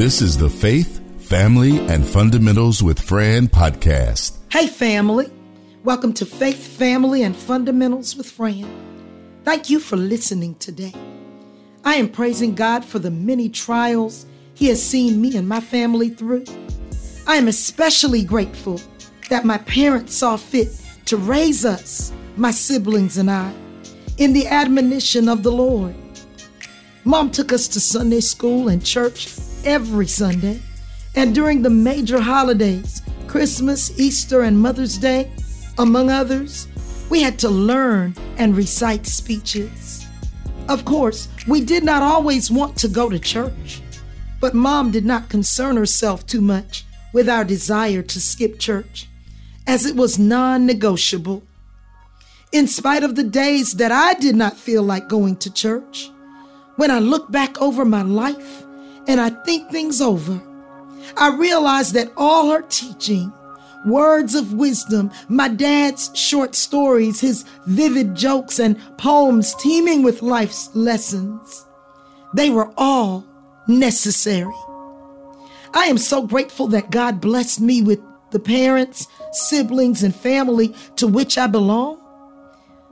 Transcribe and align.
This 0.00 0.22
is 0.22 0.38
the 0.38 0.48
Faith, 0.48 0.98
Family, 1.28 1.78
and 1.78 2.06
Fundamentals 2.06 2.82
with 2.82 2.98
Fran 2.98 3.48
podcast. 3.48 4.38
Hey, 4.50 4.66
family. 4.66 5.30
Welcome 5.84 6.14
to 6.14 6.24
Faith, 6.24 6.56
Family, 6.56 7.22
and 7.22 7.36
Fundamentals 7.36 8.16
with 8.16 8.24
Fran. 8.24 8.66
Thank 9.44 9.68
you 9.68 9.78
for 9.78 9.98
listening 9.98 10.54
today. 10.54 10.94
I 11.84 11.96
am 11.96 12.08
praising 12.08 12.54
God 12.54 12.82
for 12.82 12.98
the 12.98 13.10
many 13.10 13.50
trials 13.50 14.24
He 14.54 14.68
has 14.68 14.82
seen 14.82 15.20
me 15.20 15.36
and 15.36 15.46
my 15.46 15.60
family 15.60 16.08
through. 16.08 16.46
I 17.26 17.36
am 17.36 17.46
especially 17.46 18.24
grateful 18.24 18.80
that 19.28 19.44
my 19.44 19.58
parents 19.58 20.14
saw 20.14 20.38
fit 20.38 20.80
to 21.04 21.18
raise 21.18 21.66
us, 21.66 22.10
my 22.38 22.52
siblings 22.52 23.18
and 23.18 23.30
I, 23.30 23.52
in 24.16 24.32
the 24.32 24.46
admonition 24.46 25.28
of 25.28 25.42
the 25.42 25.52
Lord. 25.52 25.94
Mom 27.04 27.30
took 27.30 27.52
us 27.52 27.68
to 27.68 27.80
Sunday 27.80 28.20
school 28.20 28.70
and 28.70 28.82
church 28.82 29.26
every 29.64 30.06
Sunday, 30.06 30.60
and 31.14 31.34
during 31.34 31.62
the 31.62 31.70
major 31.70 32.20
holidays, 32.20 33.02
Christmas, 33.26 33.98
Easter, 33.98 34.42
and 34.42 34.58
Mother's 34.58 34.98
Day, 34.98 35.30
among 35.78 36.10
others, 36.10 36.68
we 37.10 37.22
had 37.22 37.38
to 37.40 37.48
learn 37.48 38.14
and 38.36 38.56
recite 38.56 39.06
speeches. 39.06 40.06
Of 40.68 40.84
course, 40.84 41.28
we 41.48 41.60
did 41.60 41.84
not 41.84 42.02
always 42.02 42.50
want 42.50 42.76
to 42.78 42.88
go 42.88 43.08
to 43.08 43.18
church, 43.18 43.82
but 44.40 44.54
Mom 44.54 44.90
did 44.90 45.04
not 45.04 45.28
concern 45.28 45.76
herself 45.76 46.26
too 46.26 46.40
much 46.40 46.84
with 47.12 47.28
our 47.28 47.44
desire 47.44 48.02
to 48.02 48.20
skip 48.20 48.58
church, 48.58 49.08
as 49.66 49.84
it 49.84 49.96
was 49.96 50.18
non 50.18 50.66
negotiable. 50.66 51.42
In 52.52 52.66
spite 52.66 53.02
of 53.02 53.16
the 53.16 53.24
days 53.24 53.74
that 53.74 53.92
I 53.92 54.14
did 54.14 54.36
not 54.36 54.56
feel 54.56 54.82
like 54.82 55.08
going 55.08 55.36
to 55.36 55.52
church, 55.52 56.10
when 56.76 56.90
I 56.90 56.98
look 56.98 57.30
back 57.30 57.60
over 57.60 57.84
my 57.84 58.02
life 58.02 58.64
and 59.06 59.20
I 59.20 59.30
think 59.30 59.70
things 59.70 60.00
over, 60.00 60.40
I 61.16 61.34
realize 61.34 61.92
that 61.92 62.12
all 62.16 62.50
her 62.50 62.62
teaching, 62.62 63.32
words 63.86 64.34
of 64.34 64.52
wisdom, 64.52 65.10
my 65.28 65.48
dad's 65.48 66.10
short 66.14 66.54
stories, 66.54 67.20
his 67.20 67.44
vivid 67.66 68.14
jokes 68.14 68.58
and 68.58 68.78
poems 68.98 69.54
teeming 69.56 70.02
with 70.02 70.22
life's 70.22 70.74
lessons, 70.74 71.66
they 72.34 72.50
were 72.50 72.72
all 72.76 73.24
necessary. 73.66 74.52
I 75.72 75.84
am 75.84 75.98
so 75.98 76.26
grateful 76.26 76.66
that 76.68 76.90
God 76.90 77.20
blessed 77.20 77.60
me 77.60 77.82
with 77.82 78.00
the 78.30 78.40
parents, 78.40 79.06
siblings, 79.32 80.02
and 80.02 80.14
family 80.14 80.74
to 80.96 81.06
which 81.06 81.38
I 81.38 81.46
belong. 81.46 82.00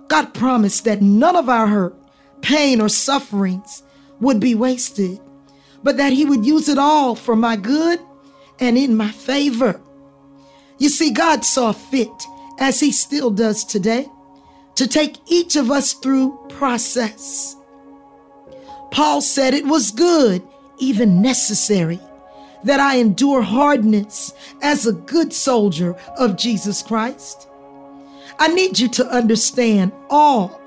God 0.09 0.33
promised 0.33 0.85
that 0.85 1.03
none 1.03 1.37
of 1.37 1.49
our 1.49 1.67
hurt, 1.67 1.95
pain, 2.41 2.81
or 2.81 2.89
sufferings 2.89 3.83
would 4.21 4.41
be 4.41 4.55
wasted, 4.55 5.21
but 5.83 5.97
that 5.97 6.13
He 6.13 6.25
would 6.25 6.45
use 6.45 6.69
it 6.69 6.79
all 6.79 7.15
for 7.15 7.37
my 7.37 7.57
good 7.57 8.01
and 8.59 8.77
in 8.77 8.97
my 8.97 9.11
favor. 9.11 9.81
You 10.79 10.89
see, 10.89 11.11
God 11.11 11.45
saw 11.45 11.73
fit, 11.73 12.27
as 12.59 12.81
He 12.81 12.93
still 12.93 13.31
does 13.31 13.65
today, 13.65 14.09
to 14.77 14.87
take 14.87 15.17
each 15.27 15.57
of 15.57 15.71
us 15.71 15.93
through 15.93 16.39
process. 16.49 17.57
Paul 18.91 19.21
said 19.21 19.55
it 19.55 19.67
was 19.67 19.91
good, 19.91 20.43
even 20.79 21.21
necessary, 21.21 22.01
that 22.65 22.81
I 22.81 22.97
endure 22.97 23.43
hardness 23.43 24.33
as 24.63 24.87
a 24.87 24.93
good 24.93 25.33
soldier 25.33 25.95
of 26.17 26.37
Jesus 26.37 26.83
Christ. 26.83 27.49
I 28.39 28.49
need 28.49 28.79
you 28.79 28.89
to 28.91 29.07
understand 29.07 29.93
all, 30.11 30.61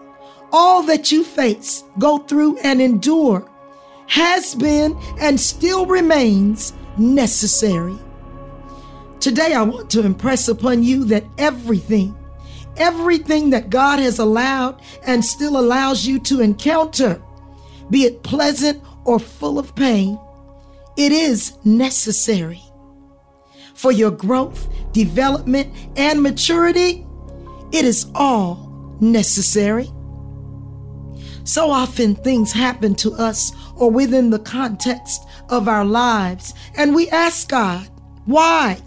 all 0.51 0.83
that 0.83 1.11
you 1.11 1.23
face, 1.23 1.83
go 1.97 2.17
through, 2.19 2.57
and 2.59 2.81
endure 2.81 3.49
has 4.11 4.55
been 4.55 4.93
and 5.21 5.39
still 5.39 5.85
remains 5.85 6.73
necessary. 6.97 7.97
Today, 9.21 9.53
I 9.53 9.61
want 9.61 9.89
to 9.91 10.05
impress 10.05 10.49
upon 10.49 10.83
you 10.83 11.05
that 11.05 11.23
everything, 11.37 12.13
everything 12.75 13.51
that 13.51 13.69
God 13.69 13.99
has 13.99 14.19
allowed 14.19 14.81
and 15.07 15.23
still 15.23 15.57
allows 15.57 16.05
you 16.05 16.19
to 16.19 16.41
encounter, 16.41 17.21
be 17.89 18.03
it 18.03 18.21
pleasant 18.21 18.83
or 19.05 19.17
full 19.17 19.57
of 19.57 19.73
pain, 19.75 20.19
it 20.97 21.13
is 21.13 21.53
necessary. 21.63 22.61
For 23.75 23.93
your 23.93 24.11
growth, 24.11 24.67
development, 24.91 25.73
and 25.95 26.21
maturity, 26.21 27.07
it 27.71 27.85
is 27.85 28.11
all 28.13 28.97
necessary. 28.99 29.89
So 31.43 31.71
often 31.71 32.15
things 32.15 32.51
happen 32.51 32.95
to 32.95 33.13
us 33.13 33.51
or 33.75 33.89
within 33.89 34.29
the 34.29 34.39
context 34.39 35.23
of 35.49 35.67
our 35.67 35.85
lives, 35.85 36.53
and 36.77 36.95
we 36.95 37.09
ask 37.09 37.49
God, 37.49 37.87
why? 38.25 38.77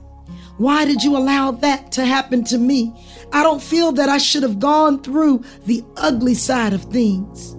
Why 0.56 0.84
did 0.84 1.02
you 1.02 1.16
allow 1.16 1.50
that 1.50 1.90
to 1.92 2.04
happen 2.04 2.44
to 2.44 2.58
me? 2.58 2.94
I 3.32 3.42
don't 3.42 3.62
feel 3.62 3.90
that 3.92 4.08
I 4.08 4.18
should 4.18 4.44
have 4.44 4.60
gone 4.60 5.02
through 5.02 5.42
the 5.66 5.82
ugly 5.96 6.34
side 6.34 6.72
of 6.72 6.84
things. 6.84 7.56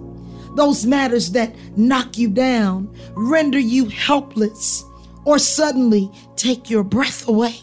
Those 0.56 0.86
matters 0.86 1.32
that 1.32 1.54
knock 1.76 2.16
you 2.16 2.30
down, 2.30 2.94
render 3.14 3.58
you 3.58 3.86
helpless, 3.86 4.82
or 5.26 5.38
suddenly 5.38 6.10
take 6.36 6.70
your 6.70 6.82
breath 6.82 7.28
away. 7.28 7.56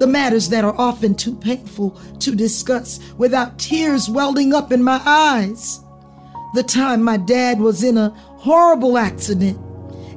The 0.00 0.06
matters 0.06 0.48
that 0.48 0.64
are 0.64 0.74
often 0.78 1.14
too 1.14 1.34
painful 1.34 1.90
to 2.20 2.34
discuss 2.34 3.00
without 3.18 3.58
tears 3.58 4.08
welling 4.08 4.54
up 4.54 4.72
in 4.72 4.82
my 4.82 4.98
eyes. 5.04 5.80
The 6.54 6.62
time 6.62 7.02
my 7.02 7.18
dad 7.18 7.60
was 7.60 7.84
in 7.84 7.98
a 7.98 8.08
horrible 8.08 8.96
accident 8.96 9.58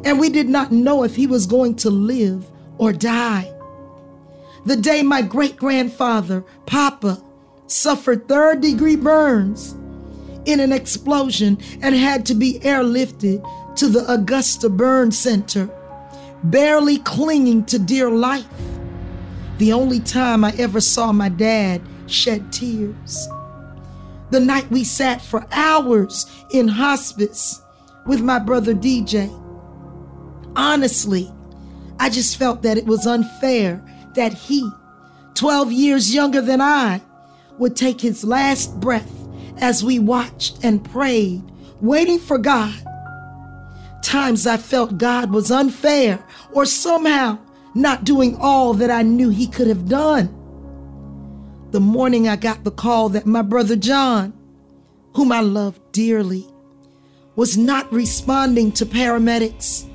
and 0.06 0.20
we 0.22 0.30
did 0.30 0.48
not 0.48 0.72
know 0.72 1.04
if 1.04 1.18
he 1.18 1.28
was 1.28 1.46
going 1.46 1.76
to 1.76 1.90
live 1.90 2.50
or 2.78 2.94
die. 2.94 3.54
The 4.66 4.78
day 4.78 5.04
my 5.04 5.22
great 5.22 5.58
grandfather, 5.58 6.46
Papa, 6.66 7.22
suffered 7.68 8.30
third 8.30 8.62
degree 8.62 8.96
burns 8.96 9.74
in 10.46 10.62
an 10.62 10.72
explosion 10.72 11.58
and 11.82 11.94
had 11.94 12.26
to 12.28 12.36
be 12.36 12.60
airlifted 12.60 13.46
to 13.76 13.90
the 13.90 14.10
Augusta 14.10 14.70
Burn 14.70 15.12
Center, 15.12 15.70
barely 16.46 17.00
clinging 17.00 17.66
to 17.66 17.78
dear 17.78 18.10
life. 18.10 18.48
The 19.58 19.72
only 19.72 20.00
time 20.00 20.44
I 20.44 20.52
ever 20.58 20.82
saw 20.82 21.12
my 21.12 21.30
dad 21.30 21.82
shed 22.08 22.52
tears. 22.52 23.28
The 24.32 24.40
night 24.40 24.70
we 24.72 24.84
sat 24.84 25.22
for 25.22 25.46
hours 25.52 26.26
in 26.50 26.68
hospice 26.68 27.62
with 28.06 28.22
my 28.22 28.40
brother 28.40 28.74
DJ. 28.74 29.32
Honestly, 30.56 31.32
I 32.00 32.10
just 32.10 32.38
felt 32.38 32.64
that 32.64 32.78
it 32.78 32.86
was 32.86 33.06
unfair 33.06 33.84
that 34.16 34.34
he, 34.34 34.70
12 35.36 35.72
years 35.72 36.14
younger 36.14 36.42
than 36.42 36.60
I, 36.60 37.02
would 37.58 37.76
take 37.76 38.02
his 38.02 38.24
last 38.24 38.80
breath 38.80 39.12
as 39.58 39.84
we 39.84 40.00
watched 40.00 40.64
and 40.64 40.84
prayed, 40.84 41.44
waiting 41.80 42.20
for 42.20 42.38
God. 42.38 42.74
Times 44.02 44.48
I 44.48 44.58
felt 44.58 44.98
God 44.98 45.32
was 45.32 45.52
unfair 45.52 46.24
or 46.52 46.66
somehow 46.66 47.38
not 47.74 48.04
doing 48.04 48.38
all 48.40 48.74
that 48.76 48.92
I 48.92 49.02
knew 49.02 49.30
he 49.30 49.48
could 49.48 49.68
have 49.68 49.88
done. 49.88 50.40
The 51.72 51.80
morning 51.80 52.28
I 52.28 52.36
got 52.36 52.64
the 52.64 52.72
call 52.72 53.10
that 53.10 53.26
my 53.26 53.42
brother 53.42 53.76
John, 53.76 54.34
whom 55.16 55.32
I 55.32 55.40
loved 55.40 55.92
dearly, 55.92 56.48
was 57.36 57.58
not 57.58 57.92
responding 57.92 58.72
to 58.74 58.86
paramedics 58.86 59.90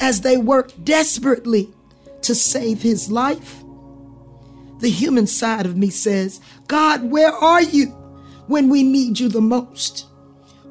as 0.00 0.20
they 0.20 0.36
worked 0.36 0.84
desperately 0.84 1.70
to 2.22 2.34
save 2.34 2.82
his 2.82 3.10
life. 3.10 3.62
The 4.80 4.90
human 4.90 5.26
side 5.26 5.64
of 5.64 5.76
me 5.76 5.88
says, 5.88 6.40
God, 6.66 7.04
where 7.04 7.32
are 7.32 7.62
you 7.62 7.86
when 8.48 8.68
we 8.68 8.82
need 8.82 9.18
you 9.18 9.28
the 9.28 9.40
most? 9.40 10.06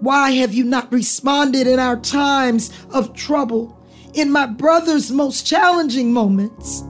Why 0.02 0.32
have 0.32 0.54
you 0.54 0.66
not 0.66 0.92
responded 0.92 1.66
in 1.66 1.80
our 1.80 1.98
times 2.00 2.72
of 2.92 3.16
trouble, 3.16 3.80
in 4.14 4.32
my 4.32 4.46
brother's 4.46 5.12
most 5.12 5.46
challenging 5.46 6.14
moments? 6.14 6.84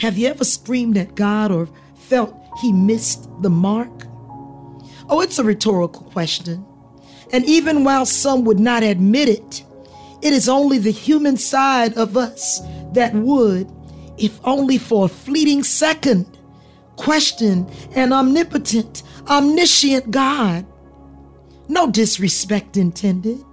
Have 0.00 0.18
you 0.18 0.28
ever 0.28 0.44
screamed 0.44 0.96
at 0.96 1.14
God 1.14 1.50
or 1.50 1.68
felt 1.94 2.34
he 2.60 2.72
missed 2.72 3.28
the 3.42 3.50
mark? 3.50 4.06
Oh, 5.08 5.20
it's 5.20 5.38
a 5.38 5.44
rhetorical 5.44 6.02
question. 6.10 6.64
And 7.32 7.44
even 7.44 7.84
while 7.84 8.06
some 8.06 8.44
would 8.44 8.60
not 8.60 8.82
admit 8.82 9.28
it, 9.28 9.64
it 10.22 10.32
is 10.32 10.48
only 10.48 10.78
the 10.78 10.90
human 10.90 11.36
side 11.36 11.94
of 11.94 12.16
us 12.16 12.60
that 12.92 13.14
would, 13.14 13.70
if 14.18 14.38
only 14.44 14.78
for 14.78 15.04
a 15.06 15.08
fleeting 15.08 15.62
second, 15.62 16.38
question 16.96 17.70
an 17.94 18.12
omnipotent, 18.12 19.02
omniscient 19.28 20.10
God. 20.10 20.66
No 21.68 21.90
disrespect 21.90 22.76
intended. 22.76 23.44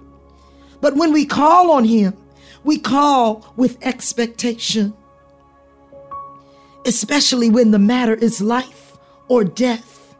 But 0.84 0.96
when 0.96 1.14
we 1.14 1.24
call 1.24 1.70
on 1.70 1.86
Him, 1.86 2.14
we 2.62 2.76
call 2.76 3.54
with 3.56 3.78
expectation, 3.80 4.92
especially 6.84 7.48
when 7.48 7.70
the 7.70 7.78
matter 7.78 8.12
is 8.12 8.42
life 8.42 8.98
or 9.28 9.44
death. 9.44 10.14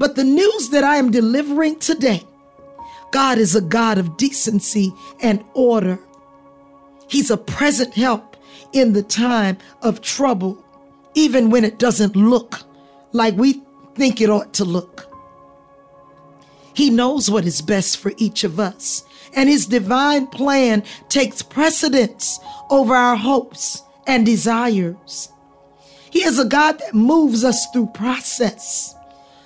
But 0.00 0.16
the 0.16 0.24
news 0.24 0.70
that 0.70 0.82
I 0.82 0.96
am 0.96 1.12
delivering 1.12 1.78
today 1.78 2.24
God 3.12 3.38
is 3.38 3.54
a 3.54 3.60
God 3.60 3.98
of 3.98 4.16
decency 4.16 4.92
and 5.20 5.44
order. 5.54 6.00
He's 7.06 7.30
a 7.30 7.36
present 7.36 7.94
help 7.94 8.36
in 8.72 8.94
the 8.94 9.04
time 9.04 9.58
of 9.80 10.00
trouble, 10.00 10.58
even 11.14 11.50
when 11.50 11.64
it 11.64 11.78
doesn't 11.78 12.16
look 12.16 12.58
like 13.12 13.36
we 13.36 13.62
think 13.94 14.20
it 14.20 14.28
ought 14.28 14.52
to 14.54 14.64
look. 14.64 15.06
He 16.74 16.90
knows 16.90 17.30
what 17.30 17.44
is 17.44 17.62
best 17.62 17.98
for 17.98 18.12
each 18.16 18.42
of 18.42 18.58
us, 18.58 19.04
and 19.34 19.48
His 19.48 19.66
divine 19.66 20.26
plan 20.26 20.82
takes 21.08 21.42
precedence 21.42 22.40
over 22.70 22.94
our 22.94 23.16
hopes 23.16 23.82
and 24.06 24.26
desires. 24.26 25.30
He 26.10 26.24
is 26.24 26.38
a 26.38 26.44
God 26.44 26.78
that 26.80 26.94
moves 26.94 27.44
us 27.44 27.66
through 27.70 27.86
process. 27.88 28.94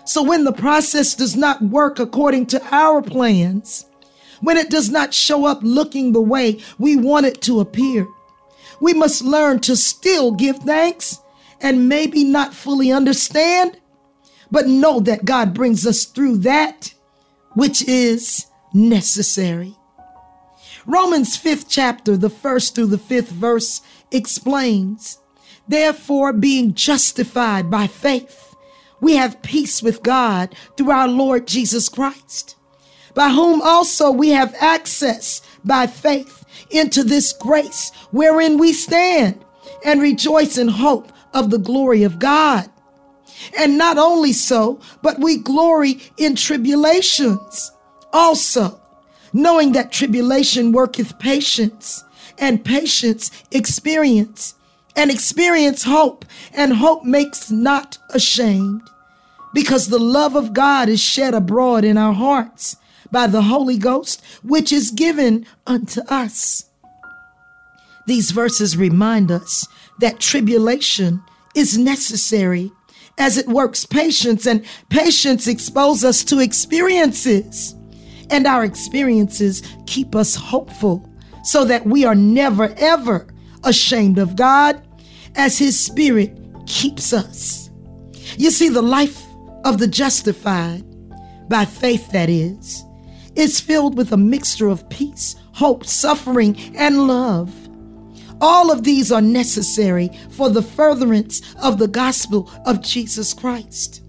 So 0.05 0.23
when 0.23 0.45
the 0.45 0.53
process 0.53 1.15
does 1.15 1.37
not 1.37 1.63
work 1.63 1.99
according 1.99 2.47
to 2.47 2.63
our 2.75 3.03
plans, 3.03 3.87
when 4.41 4.57
it 4.57 4.71
does 4.71 4.91
not 4.91 5.15
show 5.15 5.47
up 5.47 5.61
looking 5.63 6.13
the 6.13 6.21
way 6.21 6.61
we 6.79 6.97
want 6.97 7.27
it 7.27 7.41
to 7.43 7.61
appear, 7.61 8.07
we 8.81 8.93
must 8.93 9.23
learn 9.23 9.61
to 9.61 9.77
still 9.77 10.33
give 10.33 10.59
thanks 10.59 11.21
and 11.61 11.89
maybe 11.89 12.25
not 12.25 12.53
fully 12.53 12.93
understand, 12.93 13.79
but 14.51 14.67
know 14.67 15.01
that 15.01 15.25
God 15.25 15.55
brings 15.55 15.87
us 15.87 16.05
through 16.05 16.39
that 16.39 16.93
which 17.55 17.87
is 17.89 18.47
necessary. 18.75 19.77
Romans 20.87 21.39
5th 21.39 21.67
chapter, 21.69 22.17
the 22.17 22.29
first 22.29 22.75
through 22.75 22.87
the 22.87 22.99
fifth 22.99 23.31
verse 23.31 23.81
explains, 24.11 25.19
Therefore, 25.67 26.33
being 26.33 26.75
justified 26.75 27.71
by 27.71 27.87
faith, 27.87 28.55
we 29.01 29.17
have 29.17 29.43
peace 29.43 29.83
with 29.83 30.03
God 30.03 30.55
through 30.77 30.91
our 30.91 31.09
Lord 31.09 31.47
Jesus 31.47 31.89
Christ, 31.89 32.57
by 33.15 33.31
whom 33.31 33.63
also 33.63 34.11
we 34.11 34.31
have 34.31 34.55
access 34.61 35.41
by 35.65 35.87
faith 35.87 36.45
into 36.71 37.03
this 37.03 37.33
grace 37.33 37.91
wherein 38.11 38.59
we 38.59 38.73
stand 38.73 39.43
and 39.85 40.03
rejoice 40.03 40.59
in 40.59 40.69
hope 40.69 41.13
of 41.33 41.51
the 41.51 41.59
glory 41.59 42.03
of 42.03 42.19
God. 42.19 42.69
And 43.59 43.79
not 43.79 43.99
only 43.99 44.33
so, 44.33 44.81
but 45.03 45.19
we 45.19 45.39
glory 45.39 46.01
in 46.17 46.37
tribulations 46.37 47.73
also, 48.15 48.81
knowing 49.33 49.73
that 49.73 49.93
tribulation 49.93 50.73
worketh 50.73 51.19
patience, 51.19 52.05
and 52.39 52.65
patience 52.65 53.31
experience, 53.51 54.55
and 54.97 55.11
experience 55.11 55.83
hope, 55.83 56.25
and 56.55 56.73
hope 56.75 57.05
makes 57.05 57.51
not 57.51 57.99
ashamed, 58.11 58.81
because 59.53 59.89
the 59.89 59.99
love 59.99 60.37
of 60.37 60.55
God 60.55 60.89
is 60.89 61.01
shed 61.01 61.35
abroad 61.35 61.85
in 61.85 61.99
our 61.99 62.15
hearts 62.15 62.77
by 63.11 63.27
the 63.27 63.43
Holy 63.43 63.77
Ghost, 63.77 64.23
which 64.43 64.73
is 64.73 64.91
given 64.91 65.47
unto 65.67 66.01
us. 66.03 66.71
These 68.07 68.31
verses 68.31 68.77
remind 68.77 69.31
us 69.31 69.67
that 70.01 70.21
tribulation 70.21 71.23
is 71.55 71.79
necessary 71.79 72.71
as 73.17 73.37
it 73.39 73.47
works 73.47 73.85
patience, 73.85 74.47
and 74.47 74.65
patience 74.89 75.47
expose 75.47 76.05
us 76.05 76.25
to 76.25 76.41
experiences. 76.41 77.77
And 78.31 78.47
our 78.47 78.65
experiences 78.65 79.63
keep 79.87 80.15
us 80.15 80.35
hopeful 80.35 81.09
so 81.43 81.65
that 81.65 81.87
we 81.87 82.05
are 82.05 82.15
never, 82.15 82.75
ever 82.79 83.27
ashamed 83.65 84.19
of 84.19 84.37
God 84.37 84.83
as 85.35 85.59
His 85.59 85.79
Spirit 85.79 86.39
keeps 86.67 87.13
us. 87.13 87.71
You 88.37 88.51
see, 88.51 88.69
the 88.69 88.83
life 88.83 89.23
of 89.65 89.79
the 89.79 89.87
justified, 89.87 90.85
by 91.49 91.65
faith 91.65 92.11
that 92.13 92.31
is, 92.31 92.85
is 93.37 93.61
filled 93.61 93.97
with 93.97 94.13
a 94.13 94.17
mixture 94.17 94.69
of 94.69 94.89
peace, 94.89 95.37
hope, 95.53 95.85
suffering, 95.85 96.57
and 96.77 97.07
love. 97.07 97.53
All 98.41 98.71
of 98.71 98.85
these 98.85 99.13
are 99.13 99.21
necessary 99.21 100.11
for 100.31 100.51
the 100.51 100.63
furtherance 100.63 101.41
of 101.63 101.79
the 101.79 101.89
gospel 101.89 102.51
of 102.67 102.81
Jesus 102.81 103.33
Christ. 103.33 104.04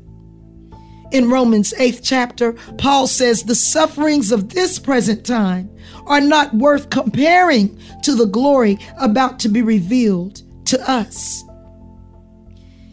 In 1.12 1.30
Romans 1.30 1.74
8th 1.78 2.02
chapter, 2.04 2.54
Paul 2.78 3.08
says 3.08 3.44
the 3.44 3.56
sufferings 3.56 4.32
of 4.32 4.50
this 4.50 4.80
present 4.80 5.26
time 5.26 5.70
are 6.06 6.22
not 6.22 6.54
worth 6.54 6.90
comparing 6.90 7.80
to 8.04 8.16
the 8.16 8.26
glory 8.26 8.78
about 9.00 9.40
to 9.40 9.50
be 9.50 9.62
revealed 9.62 10.42
to 10.66 10.90
us. 10.90 11.44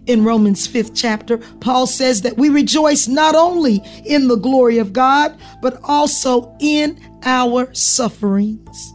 In 0.06 0.24
Romans 0.24 0.66
5th 0.66 0.92
chapter, 0.94 1.38
Paul 1.60 1.86
says 1.86 2.22
that 2.22 2.36
we 2.36 2.48
rejoice 2.48 3.06
not 3.06 3.34
only 3.34 3.80
in 4.04 4.28
the 4.28 4.36
glory 4.36 4.78
of 4.78 4.92
God, 4.92 5.38
but 5.60 5.80
also 5.84 6.54
in 6.60 7.00
our 7.24 7.72
sufferings. 7.72 8.92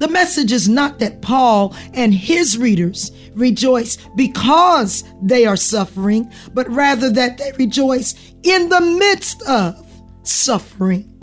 The 0.00 0.08
message 0.08 0.52
is 0.52 0.68
not 0.68 0.98
that 1.00 1.22
Paul 1.22 1.74
and 1.92 2.14
his 2.14 2.58
readers 2.58 3.10
rejoice 3.38 3.96
because 4.16 5.04
they 5.22 5.46
are 5.46 5.56
suffering, 5.56 6.30
but 6.52 6.68
rather 6.68 7.10
that 7.10 7.38
they 7.38 7.52
rejoice 7.58 8.14
in 8.42 8.68
the 8.68 8.80
midst 8.80 9.42
of 9.42 9.84
suffering. 10.22 11.14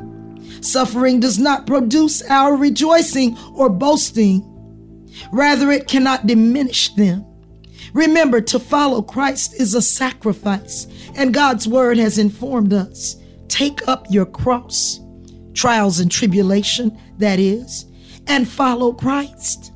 Suffering 0.61 1.19
does 1.19 1.37
not 1.37 1.67
produce 1.67 2.23
our 2.23 2.55
rejoicing 2.55 3.37
or 3.53 3.69
boasting, 3.69 4.43
rather, 5.31 5.71
it 5.71 5.87
cannot 5.87 6.25
diminish 6.25 6.93
them. 6.95 7.25
Remember, 7.93 8.41
to 8.41 8.59
follow 8.59 9.01
Christ 9.01 9.53
is 9.59 9.73
a 9.73 9.81
sacrifice, 9.81 10.87
and 11.15 11.33
God's 11.33 11.67
word 11.67 11.97
has 11.97 12.17
informed 12.17 12.73
us. 12.73 13.15
Take 13.47 13.87
up 13.87 14.07
your 14.09 14.25
cross, 14.25 14.99
trials 15.53 15.99
and 15.99 16.11
tribulation, 16.11 16.99
that 17.19 17.39
is, 17.39 17.85
and 18.27 18.47
follow 18.47 18.91
Christ. 18.91 19.71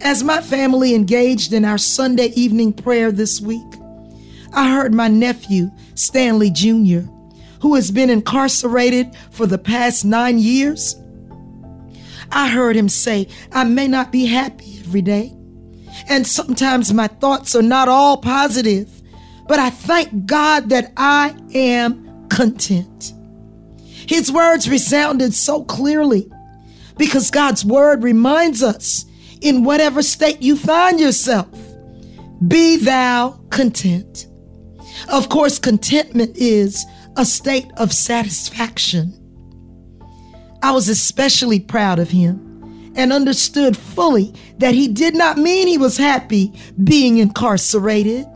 As 0.00 0.22
my 0.22 0.40
family 0.40 0.94
engaged 0.94 1.52
in 1.52 1.64
our 1.64 1.78
Sunday 1.78 2.28
evening 2.28 2.72
prayer 2.72 3.12
this 3.12 3.40
week, 3.40 3.74
I 4.52 4.70
heard 4.70 4.94
my 4.94 5.08
nephew, 5.08 5.70
Stanley 5.94 6.50
Jr., 6.50 7.00
who 7.60 7.74
has 7.74 7.90
been 7.90 8.10
incarcerated 8.10 9.14
for 9.30 9.46
the 9.46 9.58
past 9.58 10.04
nine 10.04 10.38
years. 10.38 10.96
I 12.32 12.48
heard 12.48 12.76
him 12.76 12.88
say, 12.88 13.28
I 13.52 13.64
may 13.64 13.88
not 13.88 14.12
be 14.12 14.26
happy 14.26 14.78
every 14.80 15.02
day, 15.02 15.36
and 16.08 16.26
sometimes 16.26 16.92
my 16.92 17.06
thoughts 17.06 17.54
are 17.54 17.62
not 17.62 17.88
all 17.88 18.16
positive, 18.16 18.88
but 19.46 19.58
I 19.58 19.70
thank 19.70 20.26
God 20.26 20.68
that 20.70 20.92
I 20.96 21.34
am 21.54 22.28
content. 22.28 23.12
His 23.84 24.32
words 24.32 24.68
resounded 24.68 25.34
so 25.34 25.64
clearly 25.64 26.30
because 26.96 27.30
God's 27.30 27.64
word 27.64 28.02
reminds 28.02 28.62
us 28.62 29.04
in 29.40 29.64
whatever 29.64 30.02
state 30.02 30.42
you 30.42 30.56
find 30.56 31.00
yourself, 31.00 31.48
be 32.46 32.76
thou 32.76 33.40
content. 33.50 34.26
Of 35.08 35.28
course, 35.28 35.58
contentment 35.58 36.36
is 36.36 36.84
a 37.16 37.24
state 37.24 37.70
of 37.76 37.92
satisfaction. 37.92 39.16
I 40.62 40.72
was 40.72 40.88
especially 40.88 41.60
proud 41.60 41.98
of 41.98 42.10
him 42.10 42.92
and 42.96 43.12
understood 43.12 43.76
fully 43.76 44.34
that 44.58 44.74
he 44.74 44.88
did 44.88 45.14
not 45.14 45.38
mean 45.38 45.66
he 45.68 45.78
was 45.78 45.96
happy 45.96 46.52
being 46.82 47.18
incarcerated, 47.18 48.26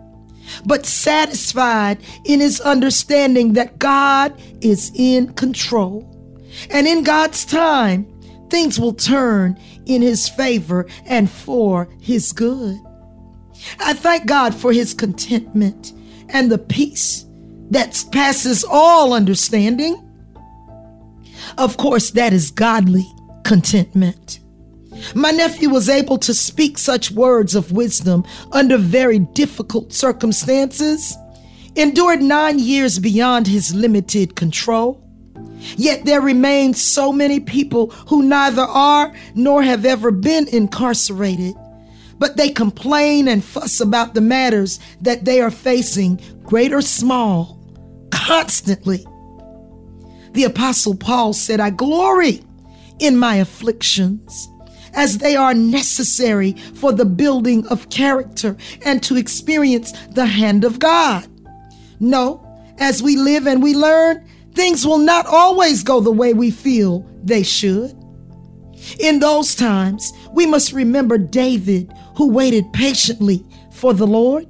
but 0.65 0.87
satisfied 0.87 1.99
in 2.25 2.41
his 2.41 2.61
understanding 2.61 3.55
that 3.55 3.79
God 3.79 4.41
is 4.61 4.91
in 4.95 5.33
control. 5.35 6.11
And 6.71 6.87
in 6.87 7.03
God's 7.03 7.45
time, 7.45 8.07
things 8.49 8.79
will 8.79 8.95
turn 8.95 9.59
in 9.87 10.03
his 10.03 10.29
favor 10.29 10.87
and 11.07 11.31
for 11.31 11.89
his 12.01 12.33
good. 12.33 12.79
I 13.79 13.95
thank 13.95 14.27
God 14.27 14.55
for 14.55 14.73
his 14.73 14.95
contentment 14.95 15.93
and 16.29 16.51
the 16.51 16.59
peace 16.59 17.25
that 17.71 18.05
passes 18.13 18.65
all 18.65 19.13
understanding. 19.13 20.01
Of 21.59 21.77
course, 21.77 22.11
that 22.13 22.33
is 22.33 22.51
godly 22.51 23.07
contentment. 23.45 24.41
My 25.15 25.31
nephew 25.31 25.71
was 25.71 25.89
able 25.89 26.19
to 26.19 26.33
speak 26.33 26.79
such 26.79 27.11
words 27.11 27.55
of 27.55 27.73
wisdom 27.73 28.25
under 28.53 28.79
very 28.79 29.19
difficult 29.19 29.93
circumstances, 29.93 31.17
endured 31.77 32.23
nine 32.23 32.59
years 32.59 32.99
beyond 32.99 33.47
his 33.47 33.75
limited 33.75 34.37
control, 34.37 35.04
Yet 35.77 36.05
there 36.05 36.21
remain 36.21 36.75
so 36.75 37.13
many 37.13 37.41
people 37.41 37.91
who 38.09 38.23
neither 38.23 38.63
are 38.63 39.13
nor 39.35 39.63
have 39.63 39.85
ever 39.85 40.11
been 40.11 40.49
incarcerated, 40.49 41.55
but 42.19 42.37
they 42.37 42.51
complain 42.51 43.29
and 43.29 43.45
fuss 43.45 43.81
about 43.81 44.15
the 44.15 44.21
matters 44.21 44.79
that 45.01 45.25
they 45.25 45.41
are 45.41 45.51
facing, 45.51 46.21
great 46.43 46.73
or 46.73 46.83
small, 46.83 47.59
constantly. 48.11 49.05
The 50.33 50.45
Apostle 50.45 50.97
Paul 50.97 51.33
said, 51.33 51.61
I 51.61 51.71
glory 51.71 52.43
in 52.99 53.17
my 53.17 53.37
afflictions, 53.37 54.49
as 54.93 55.19
they 55.19 55.37
are 55.37 55.55
necessary 55.55 56.53
for 56.53 56.93
the 56.93 57.05
building 57.05 57.67
of 57.69 57.91
character 57.91 58.57
and 58.85 59.03
to 59.03 59.17
experience 59.17 59.93
the 60.11 60.27
hand 60.27 60.65
of 60.65 60.79
God. 60.79 61.27
No, 62.01 62.41
as 62.79 63.03
we 63.03 63.17
live 63.17 63.47
and 63.47 63.63
we 63.63 63.75
learn, 63.75 64.29
Things 64.55 64.87
will 64.87 64.99
not 64.99 65.27
always 65.27 65.83
go 65.83 66.01
the 66.01 66.13
way 66.13 66.33
we 66.33 66.51
feel 66.51 67.07
they 67.23 67.43
should. 67.43 67.93
In 68.99 69.19
those 69.19 69.55
times, 69.55 70.13
we 70.33 70.47
must 70.47 70.73
remember 70.73 71.19
David, 71.19 71.93
who 72.17 72.31
waited 72.31 72.73
patiently 72.73 73.45
for 73.73 73.93
the 73.93 74.07
Lord. 74.07 74.47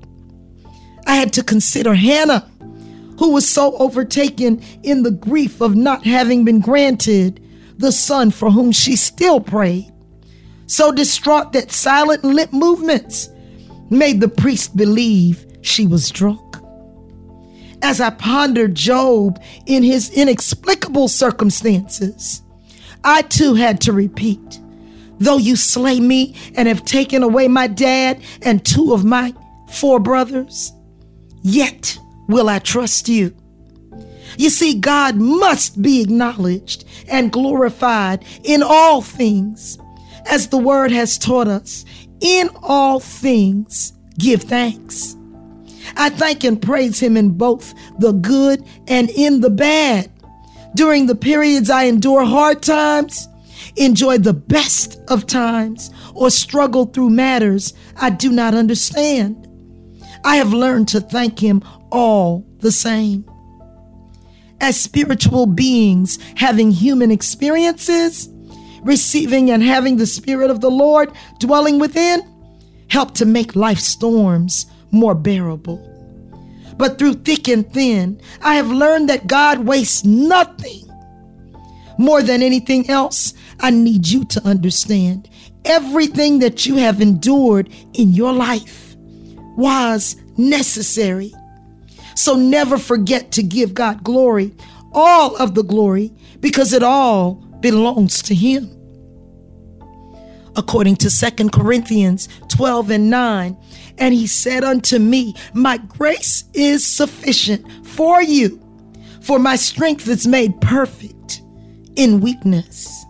I 1.06 1.16
had 1.16 1.32
to 1.34 1.42
consider 1.42 1.94
Hannah, 1.94 2.50
who 3.18 3.32
was 3.32 3.48
so 3.48 3.76
overtaken 3.78 4.62
in 4.82 5.02
the 5.02 5.10
grief 5.10 5.60
of 5.60 5.74
not 5.74 6.04
having 6.04 6.44
been 6.44 6.60
granted 6.60 7.40
the 7.78 7.92
son 7.92 8.30
for 8.30 8.50
whom 8.50 8.72
she 8.72 8.96
still 8.96 9.40
prayed. 9.40 9.90
So 10.66 10.92
distraught 10.92 11.52
that 11.52 11.72
silent 11.72 12.24
lip 12.24 12.52
movements 12.52 13.28
made 13.90 14.20
the 14.20 14.28
priest 14.28 14.76
believe 14.76 15.46
she 15.62 15.86
was 15.86 16.10
drunk. 16.10 16.56
As 17.84 18.00
I 18.00 18.08
pondered 18.08 18.74
Job 18.74 19.42
in 19.66 19.82
his 19.82 20.08
inexplicable 20.08 21.06
circumstances, 21.06 22.40
I 23.04 23.20
too 23.20 23.52
had 23.52 23.82
to 23.82 23.92
repeat, 23.92 24.58
though 25.18 25.36
you 25.36 25.54
slay 25.54 26.00
me 26.00 26.34
and 26.56 26.66
have 26.66 26.86
taken 26.86 27.22
away 27.22 27.46
my 27.46 27.66
dad 27.66 28.22
and 28.40 28.64
two 28.64 28.94
of 28.94 29.04
my 29.04 29.34
four 29.70 30.00
brothers, 30.00 30.72
yet 31.42 31.98
will 32.26 32.48
I 32.48 32.58
trust 32.58 33.10
you. 33.10 33.36
You 34.38 34.48
see, 34.48 34.80
God 34.80 35.16
must 35.16 35.82
be 35.82 36.00
acknowledged 36.00 36.86
and 37.10 37.30
glorified 37.30 38.24
in 38.44 38.62
all 38.62 39.02
things. 39.02 39.76
As 40.24 40.48
the 40.48 40.56
word 40.56 40.90
has 40.90 41.18
taught 41.18 41.48
us, 41.48 41.84
in 42.22 42.48
all 42.62 42.98
things 42.98 43.92
give 44.18 44.44
thanks. 44.44 45.16
I 45.96 46.10
thank 46.10 46.44
and 46.44 46.60
praise 46.60 47.00
him 47.00 47.16
in 47.16 47.30
both 47.30 47.74
the 47.98 48.12
good 48.12 48.64
and 48.88 49.10
in 49.10 49.40
the 49.40 49.50
bad. 49.50 50.10
During 50.74 51.06
the 51.06 51.14
periods 51.14 51.70
I 51.70 51.84
endure 51.84 52.24
hard 52.24 52.62
times, 52.62 53.28
enjoy 53.76 54.18
the 54.18 54.32
best 54.32 55.00
of 55.08 55.26
times, 55.26 55.90
or 56.14 56.30
struggle 56.30 56.86
through 56.86 57.10
matters 57.10 57.74
I 57.96 58.10
do 58.10 58.30
not 58.30 58.54
understand. 58.54 59.48
I 60.24 60.36
have 60.36 60.52
learned 60.52 60.88
to 60.88 61.00
thank 61.00 61.38
him 61.38 61.62
all 61.90 62.46
the 62.58 62.72
same. 62.72 63.28
As 64.60 64.80
spiritual 64.80 65.46
beings 65.46 66.18
having 66.36 66.70
human 66.70 67.10
experiences, 67.10 68.28
receiving 68.82 69.50
and 69.50 69.62
having 69.62 69.96
the 69.96 70.06
Spirit 70.06 70.50
of 70.50 70.60
the 70.60 70.70
Lord 70.70 71.12
dwelling 71.38 71.78
within, 71.78 72.22
help 72.88 73.14
to 73.14 73.26
make 73.26 73.56
life 73.56 73.78
storms 73.78 74.66
more 74.94 75.14
bearable. 75.14 75.90
But 76.76 76.98
through 76.98 77.14
thick 77.14 77.48
and 77.48 77.70
thin, 77.72 78.20
I 78.42 78.54
have 78.54 78.70
learned 78.70 79.08
that 79.08 79.26
God 79.26 79.60
wastes 79.60 80.04
nothing. 80.04 80.82
More 81.98 82.22
than 82.22 82.42
anything 82.42 82.90
else, 82.90 83.34
I 83.60 83.70
need 83.70 84.08
you 84.08 84.24
to 84.26 84.44
understand 84.44 85.28
everything 85.64 86.40
that 86.40 86.66
you 86.66 86.76
have 86.76 87.00
endured 87.00 87.70
in 87.94 88.12
your 88.12 88.32
life 88.32 88.96
was 89.56 90.16
necessary. 90.36 91.32
So 92.16 92.34
never 92.34 92.78
forget 92.78 93.32
to 93.32 93.42
give 93.42 93.74
God 93.74 94.04
glory, 94.04 94.54
all 94.92 95.36
of 95.36 95.54
the 95.54 95.62
glory, 95.62 96.12
because 96.40 96.72
it 96.72 96.82
all 96.82 97.34
belongs 97.60 98.22
to 98.22 98.34
Him. 98.34 98.73
According 100.56 100.96
to 100.96 101.10
2 101.10 101.50
Corinthians 101.50 102.28
12 102.48 102.90
and 102.90 103.10
9, 103.10 103.56
and 103.98 104.14
He 104.14 104.26
said 104.26 104.64
unto 104.64 104.98
me, 104.98 105.34
My 105.52 105.78
grace 105.78 106.44
is 106.54 106.86
sufficient 106.86 107.86
for 107.86 108.22
you, 108.22 108.60
for 109.20 109.38
my 109.38 109.56
strength 109.56 110.08
is 110.08 110.26
made 110.26 110.60
perfect 110.60 111.42
in 111.96 112.20
weakness. 112.20 113.04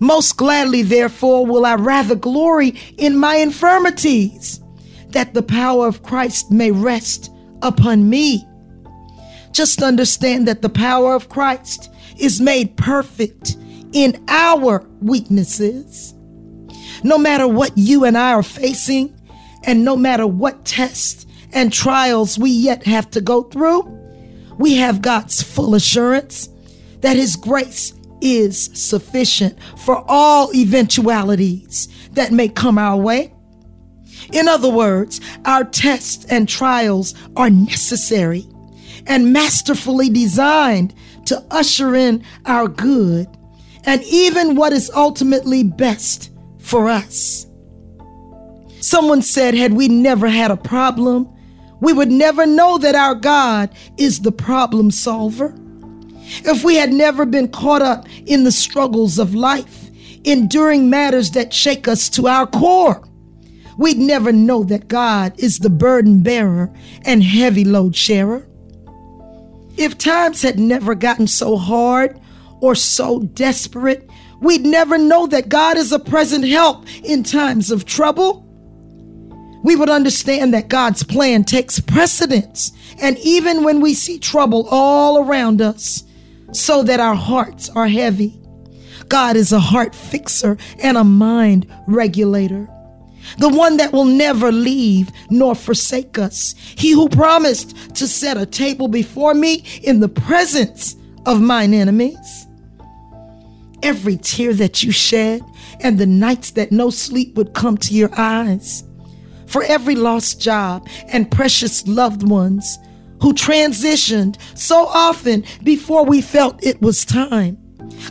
Most 0.00 0.36
gladly, 0.38 0.82
therefore, 0.82 1.44
will 1.44 1.66
I 1.66 1.74
rather 1.74 2.14
glory 2.14 2.74
in 2.96 3.18
my 3.18 3.36
infirmities, 3.36 4.60
that 5.08 5.34
the 5.34 5.42
power 5.42 5.86
of 5.86 6.02
Christ 6.02 6.50
may 6.50 6.70
rest 6.70 7.30
upon 7.62 8.08
me. 8.08 8.46
Just 9.52 9.82
understand 9.82 10.48
that 10.48 10.62
the 10.62 10.70
power 10.70 11.14
of 11.14 11.28
Christ 11.28 11.92
is 12.16 12.40
made 12.40 12.76
perfect 12.76 13.56
in 13.92 14.22
our 14.28 14.86
weaknesses. 15.00 16.14
No 17.02 17.18
matter 17.18 17.48
what 17.48 17.76
you 17.76 18.04
and 18.04 18.16
I 18.16 18.32
are 18.32 18.42
facing, 18.42 19.14
and 19.64 19.84
no 19.84 19.96
matter 19.96 20.26
what 20.26 20.64
tests 20.64 21.26
and 21.52 21.72
trials 21.72 22.38
we 22.38 22.50
yet 22.50 22.84
have 22.84 23.10
to 23.10 23.20
go 23.20 23.42
through, 23.42 23.82
we 24.58 24.76
have 24.76 25.02
God's 25.02 25.42
full 25.42 25.74
assurance 25.74 26.48
that 27.00 27.16
His 27.16 27.36
grace 27.36 27.94
is 28.20 28.70
sufficient 28.74 29.58
for 29.78 30.04
all 30.08 30.54
eventualities 30.54 31.88
that 32.12 32.32
may 32.32 32.48
come 32.48 32.78
our 32.78 32.96
way. 32.96 33.32
In 34.32 34.48
other 34.48 34.68
words, 34.68 35.20
our 35.44 35.64
tests 35.64 36.26
and 36.26 36.48
trials 36.48 37.14
are 37.36 37.50
necessary 37.50 38.46
and 39.06 39.32
masterfully 39.32 40.10
designed 40.10 40.94
to 41.26 41.42
usher 41.50 41.94
in 41.96 42.22
our 42.44 42.68
good 42.68 43.26
and 43.84 44.02
even 44.04 44.56
what 44.56 44.72
is 44.72 44.90
ultimately 44.94 45.62
best 45.62 46.30
for 46.58 46.88
us. 46.88 47.46
Someone 48.80 49.22
said, 49.22 49.54
had 49.54 49.74
we 49.74 49.88
never 49.88 50.28
had 50.28 50.50
a 50.50 50.56
problem, 50.56 51.28
we 51.80 51.92
would 51.92 52.10
never 52.10 52.46
know 52.46 52.78
that 52.78 52.94
our 52.94 53.14
God 53.14 53.74
is 53.96 54.20
the 54.20 54.32
problem 54.32 54.90
solver. 54.90 55.54
If 56.44 56.62
we 56.62 56.76
had 56.76 56.92
never 56.92 57.26
been 57.26 57.48
caught 57.48 57.82
up 57.82 58.06
in 58.26 58.44
the 58.44 58.52
struggles 58.52 59.18
of 59.18 59.34
life, 59.34 59.90
enduring 60.24 60.90
matters 60.90 61.30
that 61.32 61.52
shake 61.52 61.88
us 61.88 62.08
to 62.10 62.28
our 62.28 62.46
core, 62.46 63.02
we'd 63.78 63.98
never 63.98 64.30
know 64.32 64.62
that 64.64 64.88
God 64.88 65.38
is 65.38 65.58
the 65.58 65.70
burden 65.70 66.22
bearer 66.22 66.72
and 67.04 67.22
heavy 67.22 67.64
load 67.64 67.96
sharer. 67.96 68.46
If 69.76 69.96
times 69.96 70.42
had 70.42 70.58
never 70.58 70.94
gotten 70.94 71.26
so 71.26 71.56
hard 71.56 72.19
or 72.60 72.74
so 72.74 73.20
desperate, 73.20 74.08
we'd 74.40 74.64
never 74.64 74.98
know 74.98 75.26
that 75.26 75.48
God 75.48 75.76
is 75.76 75.92
a 75.92 75.98
present 75.98 76.46
help 76.46 76.86
in 77.04 77.22
times 77.22 77.70
of 77.70 77.84
trouble. 77.84 78.46
We 79.62 79.76
would 79.76 79.90
understand 79.90 80.54
that 80.54 80.68
God's 80.68 81.02
plan 81.02 81.44
takes 81.44 81.80
precedence, 81.80 82.72
and 83.00 83.18
even 83.18 83.62
when 83.62 83.80
we 83.80 83.94
see 83.94 84.18
trouble 84.18 84.66
all 84.70 85.18
around 85.18 85.60
us, 85.60 86.04
so 86.52 86.82
that 86.82 87.00
our 87.00 87.14
hearts 87.14 87.68
are 87.70 87.88
heavy. 87.88 88.40
God 89.08 89.36
is 89.36 89.52
a 89.52 89.60
heart 89.60 89.94
fixer 89.94 90.56
and 90.82 90.96
a 90.96 91.04
mind 91.04 91.66
regulator 91.86 92.68
the 93.38 93.48
one 93.48 93.76
that 93.76 93.92
will 93.92 94.04
never 94.04 94.52
leave 94.52 95.10
nor 95.30 95.54
forsake 95.54 96.18
us. 96.18 96.54
He 96.76 96.92
who 96.92 97.08
promised 97.08 97.94
to 97.96 98.08
set 98.08 98.36
a 98.36 98.46
table 98.46 98.88
before 98.88 99.34
me 99.34 99.64
in 99.82 100.00
the 100.00 100.08
presence 100.08 100.96
of 101.26 101.40
mine 101.40 101.74
enemies. 101.74 102.46
Every 103.82 104.16
tear 104.16 104.52
that 104.54 104.82
you 104.82 104.92
shed 104.92 105.42
and 105.80 105.98
the 105.98 106.06
nights 106.06 106.52
that 106.52 106.72
no 106.72 106.90
sleep 106.90 107.34
would 107.36 107.54
come 107.54 107.76
to 107.78 107.94
your 107.94 108.10
eyes. 108.16 108.84
For 109.46 109.62
every 109.64 109.96
lost 109.96 110.40
job 110.40 110.86
and 111.08 111.30
precious 111.30 111.86
loved 111.86 112.28
ones 112.28 112.78
who 113.20 113.34
transitioned 113.34 114.36
so 114.56 114.86
often 114.86 115.44
before 115.62 116.04
we 116.04 116.20
felt 116.20 116.64
it 116.64 116.80
was 116.80 117.04
time. 117.04 117.58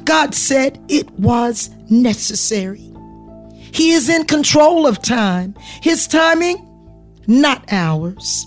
God 0.04 0.36
said 0.36 0.84
it 0.90 1.10
was 1.12 1.70
necessary. 1.90 2.92
He 3.72 3.92
is 3.92 4.10
in 4.10 4.26
control 4.26 4.88
of 4.88 5.02
time. 5.02 5.56
His 5.82 6.08
timing, 6.08 6.66
not 7.28 7.64
ours. 7.72 8.46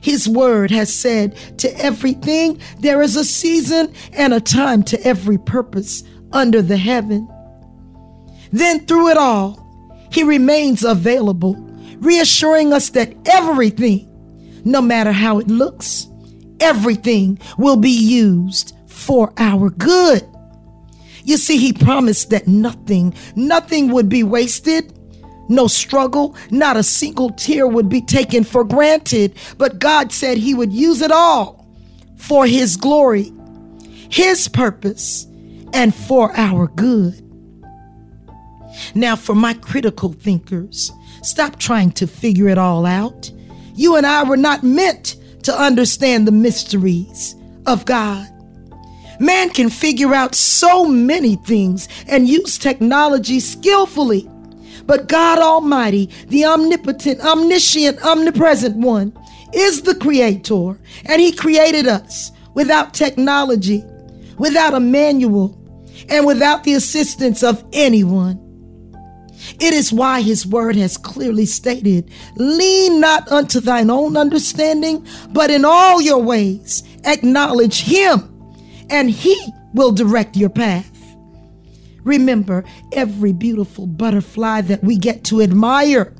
His 0.00 0.28
word 0.28 0.70
has 0.70 0.92
said 0.94 1.36
to 1.58 1.76
everything, 1.78 2.60
there 2.78 3.02
is 3.02 3.16
a 3.16 3.24
season 3.24 3.92
and 4.12 4.32
a 4.32 4.40
time 4.40 4.82
to 4.84 5.00
every 5.02 5.38
purpose 5.38 6.04
under 6.32 6.62
the 6.62 6.76
heaven. 6.76 7.28
Then 8.52 8.86
through 8.86 9.08
it 9.10 9.16
all, 9.16 9.62
he 10.10 10.22
remains 10.22 10.84
available, 10.84 11.54
reassuring 11.98 12.72
us 12.72 12.90
that 12.90 13.14
everything, 13.26 14.08
no 14.64 14.80
matter 14.80 15.12
how 15.12 15.38
it 15.38 15.48
looks, 15.48 16.08
everything 16.60 17.38
will 17.58 17.76
be 17.76 17.90
used 17.90 18.74
for 18.86 19.32
our 19.36 19.70
good. 19.70 20.26
You 21.24 21.36
see, 21.36 21.58
he 21.58 21.72
promised 21.72 22.30
that 22.30 22.46
nothing, 22.46 23.12
nothing 23.34 23.90
would 23.92 24.08
be 24.08 24.22
wasted. 24.22 24.92
No 25.48 25.68
struggle, 25.68 26.34
not 26.50 26.76
a 26.76 26.82
single 26.82 27.30
tear 27.30 27.68
would 27.68 27.88
be 27.88 28.00
taken 28.00 28.42
for 28.42 28.64
granted, 28.64 29.34
but 29.58 29.78
God 29.78 30.10
said 30.12 30.38
He 30.38 30.54
would 30.54 30.72
use 30.72 31.00
it 31.02 31.12
all 31.12 31.66
for 32.16 32.46
His 32.46 32.76
glory, 32.76 33.32
His 34.10 34.48
purpose, 34.48 35.26
and 35.72 35.94
for 35.94 36.36
our 36.36 36.68
good. 36.68 37.22
Now, 38.94 39.16
for 39.16 39.34
my 39.34 39.54
critical 39.54 40.12
thinkers, 40.12 40.92
stop 41.22 41.58
trying 41.58 41.92
to 41.92 42.06
figure 42.06 42.48
it 42.48 42.58
all 42.58 42.84
out. 42.86 43.30
You 43.74 43.96
and 43.96 44.06
I 44.06 44.22
were 44.22 44.36
not 44.36 44.62
meant 44.62 45.16
to 45.44 45.52
understand 45.52 46.26
the 46.26 46.32
mysteries 46.32 47.34
of 47.66 47.84
God. 47.84 48.28
Man 49.18 49.50
can 49.50 49.70
figure 49.70 50.14
out 50.14 50.34
so 50.34 50.84
many 50.84 51.36
things 51.36 51.88
and 52.06 52.28
use 52.28 52.58
technology 52.58 53.40
skillfully. 53.40 54.28
But 54.84 55.08
God 55.08 55.38
Almighty, 55.38 56.10
the 56.28 56.44
omnipotent, 56.44 57.20
omniscient, 57.20 58.04
omnipresent 58.04 58.76
one, 58.76 59.16
is 59.54 59.82
the 59.82 59.94
creator, 59.94 60.78
and 61.06 61.20
He 61.20 61.32
created 61.32 61.86
us 61.86 62.30
without 62.54 62.94
technology, 62.94 63.84
without 64.38 64.74
a 64.74 64.80
manual, 64.80 65.62
and 66.08 66.26
without 66.26 66.64
the 66.64 66.74
assistance 66.74 67.42
of 67.42 67.64
anyone. 67.72 68.42
It 69.60 69.72
is 69.72 69.92
why 69.92 70.22
his 70.22 70.46
word 70.46 70.76
has 70.76 70.96
clearly 70.96 71.46
stated, 71.46 72.10
Lean 72.36 73.00
not 73.00 73.30
unto 73.30 73.60
thine 73.60 73.90
own 73.90 74.16
understanding, 74.16 75.06
but 75.30 75.50
in 75.50 75.64
all 75.64 76.00
your 76.00 76.18
ways 76.18 76.82
acknowledge 77.04 77.82
him, 77.82 78.32
and 78.90 79.10
he 79.10 79.36
will 79.74 79.92
direct 79.92 80.36
your 80.36 80.50
path. 80.50 80.90
Remember, 82.02 82.64
every 82.92 83.32
beautiful 83.32 83.86
butterfly 83.86 84.60
that 84.62 84.82
we 84.82 84.96
get 84.96 85.24
to 85.24 85.42
admire 85.42 86.14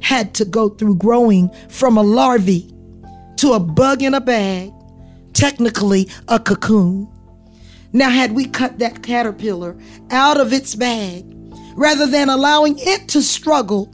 had 0.00 0.34
to 0.34 0.44
go 0.44 0.68
through 0.70 0.96
growing 0.96 1.50
from 1.68 1.98
a 1.98 2.02
larvae 2.02 2.72
to 3.36 3.52
a 3.52 3.60
bug 3.60 4.02
in 4.02 4.14
a 4.14 4.20
bag, 4.20 4.72
technically 5.32 6.08
a 6.28 6.38
cocoon. 6.38 7.08
Now, 7.98 8.10
had 8.10 8.30
we 8.30 8.44
cut 8.44 8.78
that 8.78 9.02
caterpillar 9.02 9.76
out 10.12 10.38
of 10.38 10.52
its 10.52 10.76
bag 10.76 11.24
rather 11.74 12.06
than 12.06 12.28
allowing 12.28 12.76
it 12.78 13.08
to 13.08 13.20
struggle, 13.20 13.92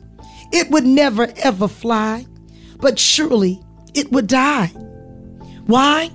it 0.52 0.70
would 0.70 0.84
never 0.84 1.32
ever 1.38 1.66
fly, 1.68 2.26
but 2.80 2.98
surely 2.98 3.62
it 3.94 4.12
would 4.12 4.26
die. 4.26 4.66
Why? 5.64 6.10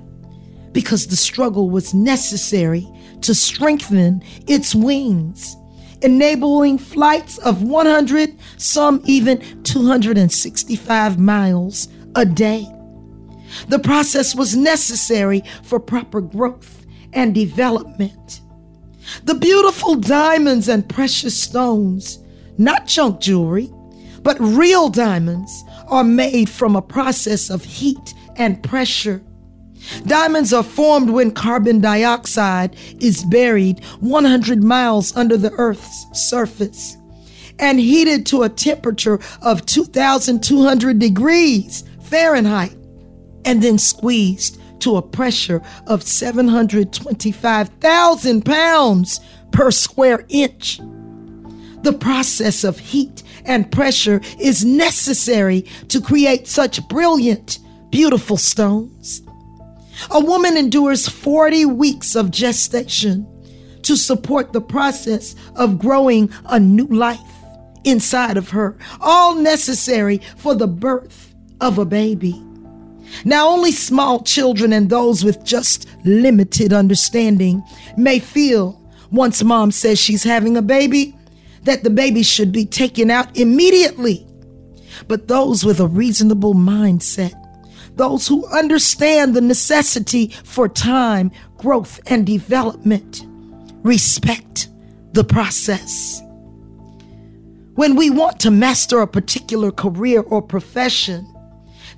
Because 0.72 1.08
the 1.08 1.16
struggle 1.16 1.72
was 1.72 1.96
necessary 1.96 2.88
to 3.22 3.34
strengthen 3.34 4.22
its 4.46 4.76
wings, 4.76 5.56
enabling 6.04 6.78
flights 6.78 7.40
of 7.40 7.64
100, 7.64 8.38
some 8.58 9.02
even 9.06 9.64
265 9.64 11.18
miles 11.18 11.88
a 12.14 12.24
day. 12.24 12.68
The 13.68 13.80
process 13.80 14.36
was 14.36 14.56
necessary 14.56 15.42
for 15.64 15.80
proper 15.80 16.22
growth 16.22 16.79
and 17.14 17.34
development. 17.34 18.42
The 19.24 19.36
beautiful 19.36 19.96
diamonds 19.96 20.68
and 20.68 20.88
precious 20.88 21.36
stones, 21.42 22.20
not 22.58 22.88
junk 22.88 23.20
jewelry, 23.20 23.72
but 24.22 24.40
real 24.40 24.90
diamonds, 24.90 25.64
are 25.88 26.04
made 26.04 26.50
from 26.50 26.76
a 26.76 26.82
process 26.82 27.50
of 27.50 27.64
heat 27.64 28.14
and 28.36 28.62
pressure. 28.62 29.22
Diamonds 30.06 30.54
are 30.54 30.64
formed 30.64 31.10
when 31.10 31.32
carbon 31.32 31.80
dioxide 31.80 32.76
is 33.00 33.24
buried 33.24 33.84
100 34.02 34.64
miles 34.64 35.16
under 35.16 35.38
the 35.38 35.52
Earth's 35.54 36.06
surface 36.14 36.98
and 37.60 37.80
heated 37.80 38.26
to 38.28 38.44
a 38.44 38.50
temperature 38.50 39.20
of 39.42 39.66
2,200 39.66 41.00
degrees 41.00 41.84
Fahrenheit 42.02 42.76
and 43.46 43.62
then 43.62 43.78
squeezed 43.78 44.60
to 44.82 44.98
a 44.98 45.02
pressure 45.02 45.64
of 45.88 46.04
725,000 46.04 48.46
pounds 48.46 49.20
per 49.52 49.72
square 49.72 50.26
inch. 50.30 50.80
The 51.82 51.94
process 51.94 52.64
of 52.64 52.78
heat 52.80 53.24
and 53.46 53.72
pressure 53.72 54.22
is 54.40 54.66
necessary 54.66 55.66
to 55.88 56.02
create 56.02 56.48
such 56.48 56.88
brilliant, 56.88 57.60
beautiful 57.90 58.38
stones. 58.38 59.22
A 60.12 60.20
woman 60.20 60.58
endures 60.58 61.08
40 61.08 61.66
weeks 61.66 62.16
of 62.16 62.32
gestation 62.32 63.28
to 63.84 63.96
support 63.96 64.54
the 64.54 64.62
process 64.62 65.36
of 65.56 65.80
growing 65.80 66.32
a 66.46 66.60
new 66.60 66.88
life 66.88 67.20
inside 67.84 68.38
of 68.38 68.50
her, 68.50 68.78
all 69.00 69.36
necessary 69.36 70.22
for 70.38 70.54
the 70.54 70.68
birth 70.68 71.34
of 71.62 71.78
a 71.78 71.86
baby. 71.86 72.42
Now, 73.26 73.50
only 73.50 73.72
small 73.72 74.24
children 74.24 74.74
and 74.74 74.90
those 74.90 75.24
with 75.24 75.44
just 75.44 75.88
limited 76.06 76.74
understanding 76.74 77.64
may 77.98 78.20
feel 78.20 78.80
once 79.12 79.44
mom 79.44 79.72
says 79.72 80.00
she's 80.00 80.24
having 80.24 80.56
a 80.56 80.62
baby 80.62 81.16
that 81.64 81.84
the 81.84 81.90
baby 81.90 82.24
should 82.24 82.52
be 82.52 82.66
taken 82.66 83.12
out 83.12 83.36
immediately. 83.38 84.26
But 85.08 85.28
those 85.28 85.66
with 85.66 85.80
a 85.80 85.88
reasonable 85.88 86.54
mindset, 86.54 87.34
those 87.96 88.28
who 88.28 88.46
understand 88.48 89.34
the 89.34 89.42
necessity 89.42 90.28
for 90.44 90.70
time, 90.70 91.32
growth, 91.58 92.00
and 92.08 92.26
development, 92.26 93.26
respect 93.84 94.70
the 95.14 95.24
process. 95.24 96.22
When 97.76 97.96
we 97.96 98.10
want 98.10 98.40
to 98.42 98.52
master 98.52 99.00
a 99.00 99.08
particular 99.08 99.72
career 99.72 100.22
or 100.22 100.42
profession, 100.42 101.26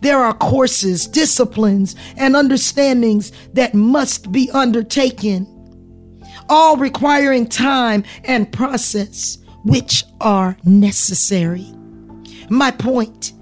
there 0.01 0.19
are 0.19 0.33
courses, 0.33 1.07
disciplines, 1.07 1.95
and 2.17 2.35
understandings 2.35 3.31
that 3.53 3.73
must 3.73 4.31
be 4.31 4.49
undertaken, 4.51 5.47
all 6.49 6.75
requiring 6.75 7.47
time 7.47 8.03
and 8.23 8.51
process, 8.51 9.37
which 9.63 10.03
are 10.19 10.57
necessary. 10.63 11.71
My 12.49 12.71
point 12.71 13.33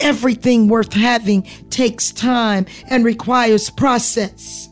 everything 0.00 0.68
worth 0.68 0.92
having 0.92 1.42
takes 1.70 2.12
time 2.12 2.66
and 2.88 3.04
requires 3.04 3.70
process. 3.70 4.68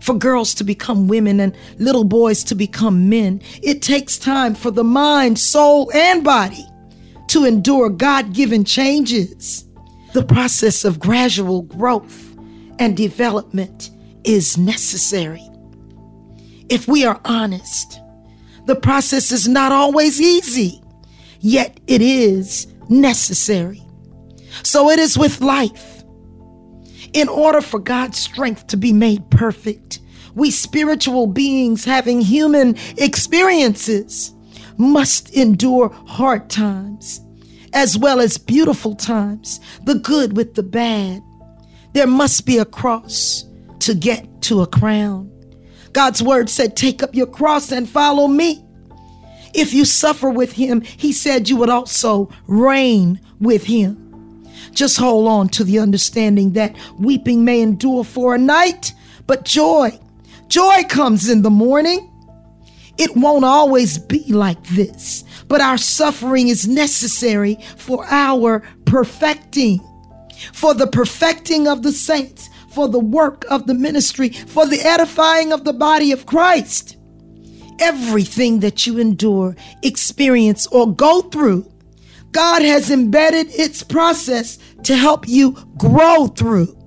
For 0.00 0.14
girls 0.14 0.54
to 0.54 0.64
become 0.64 1.06
women 1.06 1.38
and 1.38 1.56
little 1.78 2.02
boys 2.02 2.42
to 2.44 2.56
become 2.56 3.08
men, 3.08 3.40
it 3.62 3.82
takes 3.82 4.18
time 4.18 4.56
for 4.56 4.72
the 4.72 4.82
mind, 4.82 5.38
soul, 5.38 5.92
and 5.94 6.24
body 6.24 6.66
to 7.32 7.46
endure 7.46 7.88
God 7.88 8.34
given 8.34 8.62
changes. 8.62 9.64
The 10.12 10.22
process 10.22 10.84
of 10.84 11.00
gradual 11.00 11.62
growth 11.62 12.36
and 12.78 12.94
development 12.94 13.90
is 14.22 14.58
necessary. 14.58 15.48
If 16.68 16.86
we 16.86 17.06
are 17.06 17.18
honest, 17.24 17.98
the 18.66 18.76
process 18.76 19.32
is 19.32 19.48
not 19.48 19.72
always 19.72 20.20
easy, 20.20 20.82
yet 21.40 21.80
it 21.86 22.02
is 22.02 22.66
necessary. 22.90 23.82
So 24.62 24.90
it 24.90 24.98
is 24.98 25.16
with 25.16 25.40
life. 25.40 26.04
In 27.14 27.30
order 27.30 27.62
for 27.62 27.80
God's 27.80 28.18
strength 28.18 28.66
to 28.66 28.76
be 28.76 28.92
made 28.92 29.30
perfect, 29.30 30.00
we 30.34 30.50
spiritual 30.50 31.28
beings 31.28 31.86
having 31.86 32.20
human 32.20 32.76
experiences 32.98 34.34
must 34.82 35.34
endure 35.34 35.88
hard 36.06 36.50
times 36.50 37.20
as 37.72 37.96
well 37.96 38.20
as 38.20 38.38
beautiful 38.38 38.94
times, 38.94 39.60
the 39.84 39.94
good 39.94 40.36
with 40.36 40.54
the 40.54 40.62
bad. 40.62 41.22
There 41.94 42.06
must 42.06 42.46
be 42.46 42.58
a 42.58 42.64
cross 42.64 43.44
to 43.80 43.94
get 43.94 44.42
to 44.42 44.62
a 44.62 44.66
crown. 44.66 45.30
God's 45.92 46.22
word 46.22 46.48
said, 46.48 46.76
Take 46.76 47.02
up 47.02 47.14
your 47.14 47.26
cross 47.26 47.72
and 47.72 47.88
follow 47.88 48.28
me. 48.28 48.64
If 49.54 49.74
you 49.74 49.84
suffer 49.84 50.30
with 50.30 50.52
him, 50.52 50.80
he 50.80 51.12
said 51.12 51.48
you 51.48 51.56
would 51.56 51.68
also 51.68 52.30
reign 52.46 53.20
with 53.40 53.64
him. 53.64 53.98
Just 54.72 54.96
hold 54.96 55.28
on 55.28 55.48
to 55.50 55.64
the 55.64 55.78
understanding 55.78 56.52
that 56.52 56.74
weeping 56.98 57.44
may 57.44 57.60
endure 57.60 58.04
for 58.04 58.34
a 58.34 58.38
night, 58.38 58.94
but 59.26 59.44
joy, 59.44 59.98
joy 60.48 60.82
comes 60.88 61.28
in 61.28 61.42
the 61.42 61.50
morning. 61.50 62.11
It 62.98 63.16
won't 63.16 63.44
always 63.44 63.98
be 63.98 64.32
like 64.32 64.62
this, 64.68 65.24
but 65.48 65.60
our 65.60 65.78
suffering 65.78 66.48
is 66.48 66.68
necessary 66.68 67.58
for 67.76 68.04
our 68.06 68.60
perfecting, 68.84 69.80
for 70.52 70.74
the 70.74 70.86
perfecting 70.86 71.66
of 71.66 71.82
the 71.82 71.92
saints, 71.92 72.48
for 72.74 72.88
the 72.88 73.00
work 73.00 73.44
of 73.50 73.66
the 73.66 73.74
ministry, 73.74 74.30
for 74.30 74.66
the 74.66 74.80
edifying 74.80 75.52
of 75.52 75.64
the 75.64 75.72
body 75.72 76.12
of 76.12 76.26
Christ. 76.26 76.96
Everything 77.80 78.60
that 78.60 78.86
you 78.86 78.98
endure, 78.98 79.56
experience, 79.82 80.66
or 80.68 80.92
go 80.92 81.22
through, 81.22 81.70
God 82.30 82.62
has 82.62 82.90
embedded 82.90 83.48
its 83.50 83.82
process 83.82 84.58
to 84.84 84.96
help 84.96 85.28
you 85.28 85.52
grow 85.76 86.26
through. 86.28 86.78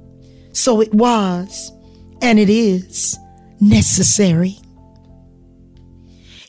So 0.53 0.81
it 0.81 0.93
was, 0.93 1.71
and 2.21 2.39
it 2.39 2.49
is 2.49 3.17
necessary. 3.59 4.57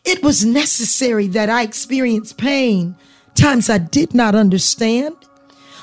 It 0.06 0.22
was 0.22 0.44
necessary 0.44 1.26
that 1.28 1.50
I 1.50 1.62
experience 1.62 2.32
pain, 2.32 2.96
times 3.34 3.68
I 3.68 3.78
did 3.78 4.14
not 4.14 4.34
understand. 4.34 5.16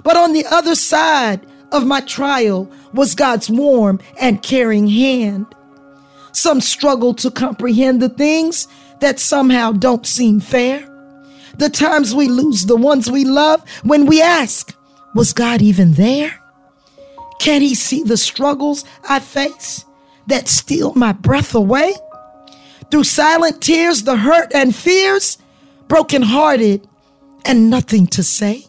But 0.03 0.17
on 0.17 0.33
the 0.33 0.45
other 0.45 0.75
side 0.75 1.45
of 1.71 1.85
my 1.85 2.01
trial 2.01 2.71
was 2.93 3.15
God's 3.15 3.49
warm 3.49 3.99
and 4.19 4.41
caring 4.41 4.87
hand. 4.87 5.45
Some 6.31 6.61
struggle 6.61 7.13
to 7.15 7.29
comprehend 7.29 8.01
the 8.01 8.09
things 8.09 8.67
that 8.99 9.19
somehow 9.19 9.71
don't 9.71 10.07
seem 10.07 10.39
fair. 10.39 10.89
The 11.57 11.69
times 11.69 12.15
we 12.15 12.27
lose 12.27 12.65
the 12.65 12.75
ones 12.75 13.11
we 13.11 13.25
love 13.25 13.67
when 13.83 14.05
we 14.05 14.21
ask, 14.21 14.75
was 15.13 15.33
God 15.33 15.61
even 15.61 15.93
there? 15.93 16.39
Can 17.39 17.61
he 17.61 17.75
see 17.75 18.03
the 18.03 18.17
struggles 18.17 18.85
I 19.07 19.19
face? 19.19 19.85
that 20.27 20.47
steal 20.47 20.93
my 20.93 21.11
breath 21.11 21.55
away. 21.55 21.93
Through 22.93 23.05
silent 23.05 23.59
tears, 23.59 24.03
the 24.03 24.15
hurt 24.15 24.53
and 24.53 24.75
fears, 24.75 25.39
brokenhearted 25.87 26.87
and 27.43 27.71
nothing 27.71 28.05
to 28.05 28.21
say. 28.21 28.67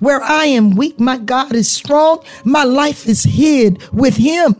Where 0.00 0.22
I 0.22 0.46
am 0.46 0.76
weak, 0.76 0.98
my 0.98 1.18
God 1.18 1.54
is 1.54 1.70
strong. 1.70 2.24
My 2.44 2.64
life 2.64 3.06
is 3.06 3.24
hid 3.24 3.86
with 3.92 4.16
Him. 4.16 4.56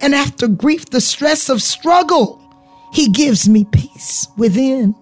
And 0.00 0.14
after 0.14 0.48
grief, 0.48 0.86
the 0.86 1.02
stress 1.02 1.50
of 1.50 1.60
struggle, 1.60 2.40
He 2.94 3.10
gives 3.10 3.46
me 3.46 3.66
peace 3.66 4.26
within. 4.38 4.94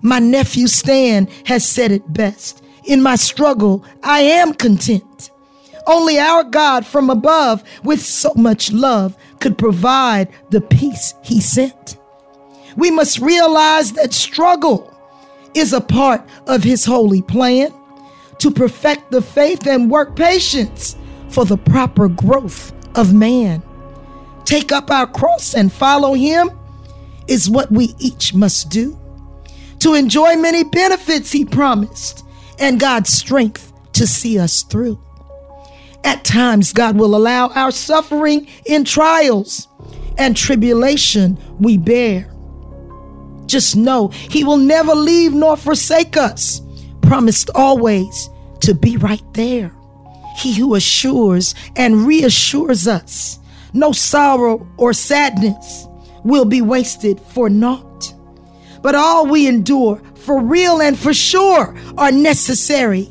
My 0.00 0.20
nephew 0.20 0.68
Stan 0.68 1.26
has 1.46 1.68
said 1.68 1.90
it 1.90 2.12
best. 2.12 2.62
In 2.84 3.02
my 3.02 3.16
struggle, 3.16 3.84
I 4.04 4.20
am 4.20 4.54
content. 4.54 5.32
Only 5.86 6.18
our 6.18 6.42
God 6.42 6.84
from 6.84 7.10
above, 7.10 7.62
with 7.84 8.00
so 8.00 8.32
much 8.34 8.72
love, 8.72 9.16
could 9.40 9.56
provide 9.56 10.28
the 10.50 10.60
peace 10.60 11.14
He 11.22 11.40
sent. 11.40 11.96
We 12.76 12.90
must 12.90 13.20
realize 13.20 13.92
that 13.92 14.12
struggle 14.12 14.92
is 15.54 15.72
a 15.72 15.80
part 15.80 16.26
of 16.46 16.64
His 16.64 16.84
holy 16.84 17.22
plan 17.22 17.72
to 18.38 18.50
perfect 18.50 19.10
the 19.10 19.22
faith 19.22 19.66
and 19.66 19.90
work 19.90 20.16
patience 20.16 20.96
for 21.28 21.44
the 21.44 21.56
proper 21.56 22.08
growth 22.08 22.72
of 22.96 23.14
man. 23.14 23.62
Take 24.44 24.72
up 24.72 24.90
our 24.90 25.06
cross 25.06 25.54
and 25.54 25.72
follow 25.72 26.14
Him 26.14 26.50
is 27.28 27.50
what 27.50 27.70
we 27.70 27.94
each 27.98 28.34
must 28.34 28.70
do 28.70 28.98
to 29.80 29.94
enjoy 29.94 30.36
many 30.36 30.64
benefits 30.64 31.32
He 31.32 31.44
promised 31.44 32.24
and 32.58 32.80
God's 32.80 33.10
strength 33.10 33.72
to 33.92 34.06
see 34.06 34.38
us 34.38 34.62
through. 34.62 35.00
At 36.06 36.24
times, 36.24 36.72
God 36.72 36.96
will 36.96 37.16
allow 37.16 37.48
our 37.48 37.72
suffering 37.72 38.46
in 38.64 38.84
trials 38.84 39.66
and 40.16 40.36
tribulation 40.36 41.36
we 41.58 41.76
bear. 41.76 42.32
Just 43.46 43.74
know 43.74 44.08
He 44.08 44.44
will 44.44 44.56
never 44.56 44.94
leave 44.94 45.34
nor 45.34 45.56
forsake 45.56 46.16
us, 46.16 46.60
promised 47.02 47.50
always 47.56 48.30
to 48.60 48.72
be 48.72 48.96
right 48.96 49.24
there. 49.34 49.74
He 50.38 50.54
who 50.54 50.76
assures 50.76 51.56
and 51.74 52.06
reassures 52.06 52.86
us 52.86 53.40
no 53.72 53.90
sorrow 53.90 54.64
or 54.76 54.92
sadness 54.92 55.86
will 56.22 56.44
be 56.44 56.62
wasted 56.62 57.20
for 57.20 57.50
naught. 57.50 58.14
But 58.80 58.94
all 58.94 59.26
we 59.26 59.48
endure, 59.48 60.00
for 60.14 60.40
real 60.40 60.80
and 60.80 60.96
for 60.96 61.12
sure, 61.12 61.76
are 61.98 62.12
necessary. 62.12 63.08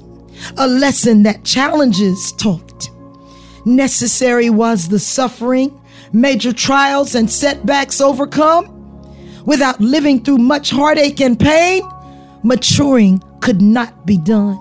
A 0.58 0.68
lesson 0.68 1.24
that 1.24 1.44
challenges 1.44 2.32
taught 2.34 2.65
necessary 3.66 4.50
was 4.50 4.88
the 4.88 5.00
suffering, 5.00 5.80
major 6.14 6.54
trials, 6.54 7.16
and 7.16 7.30
setbacks 7.30 8.00
overcome. 8.00 8.72
Without 9.46 9.80
living 9.80 10.24
through 10.24 10.38
much 10.38 10.72
heartache 10.72 11.22
and 11.22 11.40
pain, 11.40 11.84
maturing 12.44 13.22
could 13.42 13.62
not 13.62 14.06
be 14.06 14.18
done. 14.18 14.60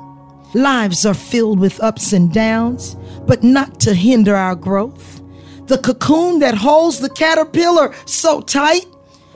Lives 0.54 1.04
are 1.04 1.14
filled 1.14 1.58
with 1.58 1.82
ups 1.82 2.12
and 2.12 2.32
downs, 2.32 2.96
but 3.26 3.42
not 3.42 3.80
to 3.80 3.94
hinder 3.94 4.36
our 4.36 4.54
growth. 4.54 5.20
The 5.66 5.78
cocoon 5.78 6.40
that 6.40 6.54
holds 6.54 7.00
the 7.00 7.08
caterpillar 7.08 7.94
so 8.04 8.40
tight 8.40 8.86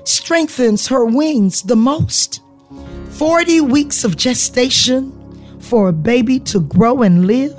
strengthens 0.05 0.87
her 0.89 1.05
wings 1.05 1.63
the 1.63 1.77
most. 1.77 2.41
40 3.11 3.63
weeks 3.63 4.05
of 4.05 4.17
gestation 4.17 5.13
for 5.61 5.89
a 5.89 5.93
baby 5.93 6.39
to 6.41 6.61
grow 6.61 7.03
and 7.03 7.27
live 7.27 7.57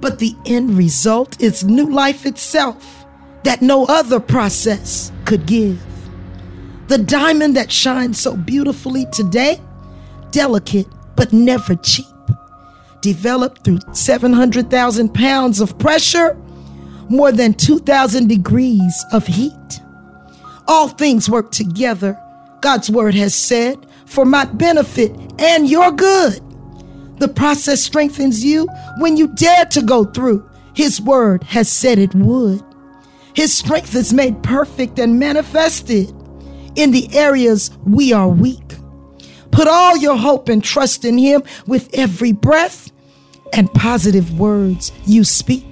but 0.00 0.18
the 0.18 0.34
end 0.46 0.76
result 0.76 1.40
is 1.40 1.64
new 1.64 1.90
life 1.90 2.26
itself 2.26 3.04
that 3.44 3.62
no 3.62 3.84
other 3.86 4.20
process 4.20 5.12
could 5.24 5.46
give. 5.46 5.80
The 6.88 6.98
diamond 6.98 7.56
that 7.56 7.70
shines 7.70 8.20
so 8.20 8.36
beautifully 8.36 9.06
today, 9.12 9.60
delicate 10.30 10.86
but 11.16 11.32
never 11.32 11.74
cheap, 11.76 12.06
developed 13.00 13.64
through 13.64 13.78
700,000 13.92 15.12
pounds 15.14 15.60
of 15.60 15.78
pressure, 15.78 16.36
more 17.08 17.32
than 17.32 17.54
2,000 17.54 18.28
degrees 18.28 19.04
of 19.12 19.26
heat. 19.26 19.80
All 20.68 20.88
things 20.88 21.30
work 21.30 21.50
together, 21.52 22.20
God's 22.60 22.90
word 22.90 23.14
has 23.14 23.34
said, 23.34 23.86
for 24.06 24.24
my 24.24 24.44
benefit 24.44 25.12
and 25.38 25.68
your 25.68 25.92
good. 25.92 26.40
The 27.18 27.28
process 27.28 27.82
strengthens 27.82 28.44
you 28.44 28.66
when 28.98 29.16
you 29.16 29.28
dare 29.28 29.64
to 29.66 29.82
go 29.82 30.04
through. 30.04 30.48
His 30.74 31.00
word 31.00 31.42
has 31.44 31.68
said 31.70 31.98
it 31.98 32.14
would. 32.14 32.62
His 33.34 33.52
strength 33.52 33.94
is 33.94 34.12
made 34.12 34.42
perfect 34.42 34.98
and 34.98 35.18
manifested 35.18 36.12
in 36.74 36.90
the 36.90 37.08
areas 37.14 37.70
we 37.86 38.12
are 38.12 38.28
weak. 38.28 38.62
Put 39.50 39.68
all 39.68 39.96
your 39.96 40.16
hope 40.16 40.48
and 40.50 40.62
trust 40.62 41.04
in 41.04 41.16
Him 41.16 41.42
with 41.66 41.88
every 41.94 42.32
breath 42.32 42.92
and 43.52 43.72
positive 43.72 44.38
words 44.38 44.92
you 45.06 45.24
speak. 45.24 45.64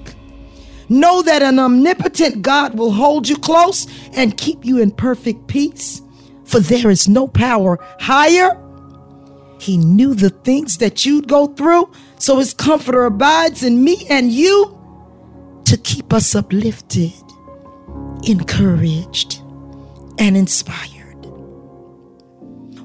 Know 0.89 1.23
that 1.23 1.43
an 1.43 1.59
omnipotent 1.59 2.43
God 2.43 2.79
will 2.79 2.93
hold 2.93 3.29
you 3.29 3.37
close 3.37 3.87
and 4.15 4.37
keep 4.37 4.65
you 4.65 4.81
in 4.81 4.91
perfect 4.91 5.47
peace, 5.47 6.01
for 6.45 6.61
there 6.61 6.91
is 6.91 7.09
no 7.09 7.27
power 7.29 7.79
higher 8.01 8.59
he 9.65 9.79
knew 9.79 10.13
the 10.13 10.29
things 10.29 10.77
that 10.77 11.07
you'd 11.07 11.27
go 11.27 11.47
through, 11.47 11.91
so 12.19 12.39
his 12.39 12.53
comforter 12.53 13.07
abides 13.07 13.63
in 13.63 13.83
me 13.83 14.07
and 14.11 14.31
you 14.31 14.79
to 15.65 15.79
keep 15.79 16.13
us 16.13 16.35
uplifted, 16.35 17.15
encouraged, 18.25 19.41
and 20.19 20.37
inspired. 20.37 21.17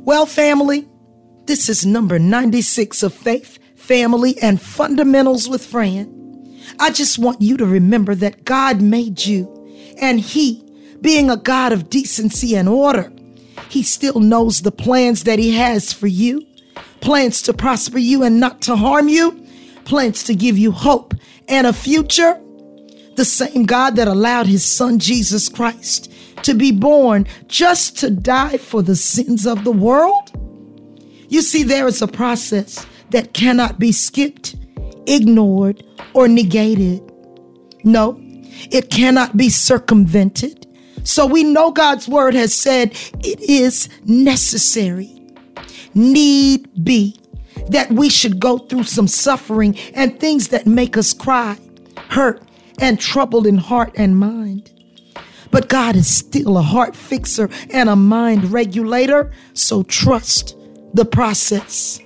Well, 0.06 0.26
family, 0.26 0.88
this 1.48 1.68
is 1.68 1.86
number 1.86 2.18
96 2.18 3.04
of 3.04 3.14
Faith, 3.14 3.60
Family, 3.76 4.38
and 4.42 4.62
Fundamentals 4.62 5.50
with 5.50 5.66
Fran. 5.66 6.16
I 6.80 6.92
just 6.92 7.20
want 7.20 7.42
you 7.42 7.58
to 7.58 7.66
remember 7.66 8.16
that 8.16 8.46
God 8.46 8.82
made 8.82 9.26
you, 9.26 9.54
and 10.00 10.22
He, 10.22 10.64
being 11.02 11.30
a 11.30 11.36
God 11.36 11.74
of 11.74 11.90
decency 11.90 12.56
and 12.56 12.70
order, 12.70 13.12
He 13.68 13.84
still 13.84 14.22
knows 14.22 14.62
the 14.62 14.72
plans 14.72 15.26
that 15.26 15.40
He 15.40 15.56
has 15.56 15.92
for 15.92 16.08
you 16.08 16.46
plans 17.02 17.42
to 17.44 17.54
prosper 17.54 17.98
you 17.98 18.24
and 18.24 18.40
not 18.40 18.62
to 18.62 18.76
harm 18.76 19.10
you, 19.10 19.46
plans 19.86 20.24
to 20.26 20.36
give 20.36 20.58
you 20.58 20.72
hope 20.72 21.14
and 21.48 21.68
a 21.68 21.74
future. 21.74 22.40
The 23.16 23.26
same 23.26 23.66
God 23.66 23.96
that 23.98 24.08
allowed 24.08 24.48
his 24.48 24.64
son 24.64 25.00
Jesus 25.00 25.50
Christ 25.50 26.12
to 26.44 26.54
be 26.54 26.72
born 26.72 27.28
just 27.48 27.98
to 28.00 28.10
die 28.10 28.58
for 28.58 28.82
the 28.82 28.96
sins 28.96 29.46
of 29.46 29.64
the 29.64 29.72
world. 29.72 30.32
You 31.28 31.42
see, 31.42 31.64
there 31.64 31.88
is 31.88 32.02
a 32.02 32.08
process 32.08 32.86
that 33.10 33.34
cannot 33.34 33.80
be 33.80 33.92
skipped, 33.92 34.56
ignored, 35.06 35.84
or 36.14 36.28
negated. 36.28 37.02
No, 37.84 38.18
it 38.72 38.90
cannot 38.90 39.38
be 39.38 39.50
circumvented. 39.50 40.66
So 41.04 41.26
we 41.26 41.44
know 41.44 41.72
God's 41.72 42.08
word 42.08 42.34
has 42.36 42.54
said 42.54 42.92
it 43.20 43.42
is 43.42 43.90
necessary 44.06 45.19
need 46.00 46.84
be 46.84 47.20
that 47.68 47.92
we 47.92 48.10
should 48.10 48.40
go 48.40 48.58
through 48.58 48.84
some 48.84 49.08
suffering 49.08 49.78
and 49.94 50.20
things 50.20 50.48
that 50.48 50.66
make 50.66 50.98
us 50.98 51.14
cry, 51.14 51.58
hurt, 52.10 52.42
and 52.80 53.00
troubled 53.00 53.46
in 53.46 53.58
heart 53.58 53.92
and 53.96 54.18
mind. 54.18 54.72
But 55.52 55.68
God 55.68 55.96
is 55.96 56.08
still 56.08 56.58
a 56.58 56.62
heart 56.62 56.96
fixer 56.96 57.50
and 57.72 57.90
a 57.90 57.96
mind 57.96 58.52
regulator, 58.52 59.32
so 59.54 59.84
trust 59.84 60.56
the 60.94 61.06
process. 61.06 62.00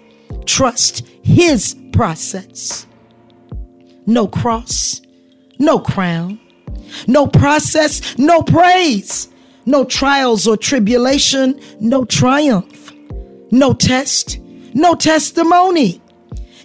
Trust 0.46 1.08
His 1.22 1.76
process. 1.92 2.88
No 4.06 4.28
cross, 4.28 5.02
no 5.60 5.80
crown, 5.80 6.40
no 7.08 7.28
process, 7.28 8.18
no 8.18 8.42
praise, 8.42 9.30
no 9.66 9.86
trials 9.86 10.48
or 10.48 10.58
tribulation, 10.58 11.60
no 11.80 12.04
triumph 12.04 12.83
no 13.54 13.72
test, 13.72 14.40
no 14.74 14.96
testimony. 14.96 16.02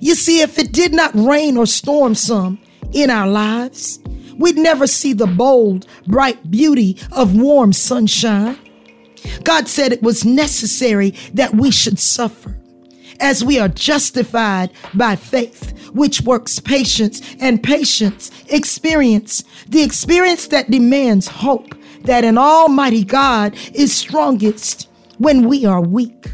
You 0.01 0.14
see, 0.14 0.40
if 0.40 0.59
it 0.59 0.72
did 0.72 0.94
not 0.94 1.14
rain 1.14 1.59
or 1.59 1.66
storm 1.66 2.14
some 2.14 2.59
in 2.92 3.11
our 3.11 3.29
lives, 3.29 4.01
we'd 4.38 4.57
never 4.57 4.87
see 4.87 5.12
the 5.12 5.27
bold, 5.27 5.87
bright 6.07 6.51
beauty 6.51 6.96
of 7.12 7.37
warm 7.37 7.74
sunshine. 7.74 8.59
God 9.44 9.68
said 9.68 9.92
it 9.92 10.03
was 10.03 10.24
necessary 10.24 11.11
that 11.35 11.55
we 11.55 11.70
should 11.70 11.98
suffer 11.98 12.57
as 13.20 13.44
we 13.44 13.59
are 13.59 13.68
justified 13.68 14.70
by 14.94 15.14
faith, 15.16 15.90
which 15.90 16.22
works 16.22 16.59
patience, 16.59 17.20
and 17.40 17.62
patience 17.62 18.31
experience, 18.48 19.44
the 19.68 19.83
experience 19.83 20.46
that 20.46 20.70
demands 20.70 21.27
hope 21.27 21.74
that 22.05 22.24
an 22.24 22.38
almighty 22.38 23.05
God 23.05 23.55
is 23.74 23.94
strongest 23.94 24.88
when 25.18 25.48
we 25.48 25.66
are 25.66 25.83
weak. 25.83 26.29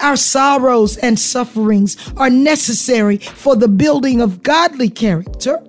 Our 0.00 0.16
sorrows 0.16 0.96
and 0.96 1.18
sufferings 1.18 1.96
are 2.16 2.30
necessary 2.30 3.18
for 3.18 3.56
the 3.56 3.68
building 3.68 4.20
of 4.20 4.42
godly 4.42 4.88
character. 4.88 5.62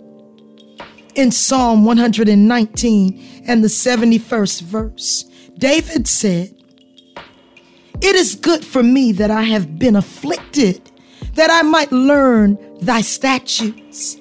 In 1.15 1.31
Psalm 1.31 1.83
119 1.83 3.43
and 3.47 3.63
the 3.63 3.67
71st 3.67 4.61
verse, 4.61 5.25
David 5.57 6.07
said, 6.07 6.55
It 8.01 8.15
is 8.15 8.35
good 8.35 8.63
for 8.63 8.81
me 8.81 9.11
that 9.13 9.29
I 9.29 9.43
have 9.43 9.77
been 9.77 9.95
afflicted, 9.95 10.89
that 11.35 11.49
I 11.51 11.63
might 11.63 11.91
learn 11.91 12.57
thy 12.79 13.01
statutes. 13.01 14.17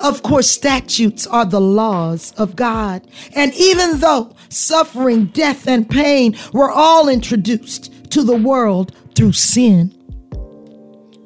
Of 0.00 0.22
course, 0.22 0.50
statutes 0.50 1.26
are 1.26 1.46
the 1.46 1.60
laws 1.60 2.32
of 2.36 2.56
God. 2.56 3.06
And 3.34 3.54
even 3.54 4.00
though 4.00 4.34
suffering, 4.48 5.26
death, 5.26 5.66
and 5.66 5.88
pain 5.88 6.36
were 6.52 6.70
all 6.70 7.08
introduced 7.08 8.10
to 8.10 8.22
the 8.22 8.36
world 8.36 8.92
through 9.16 9.32
sin, 9.32 9.92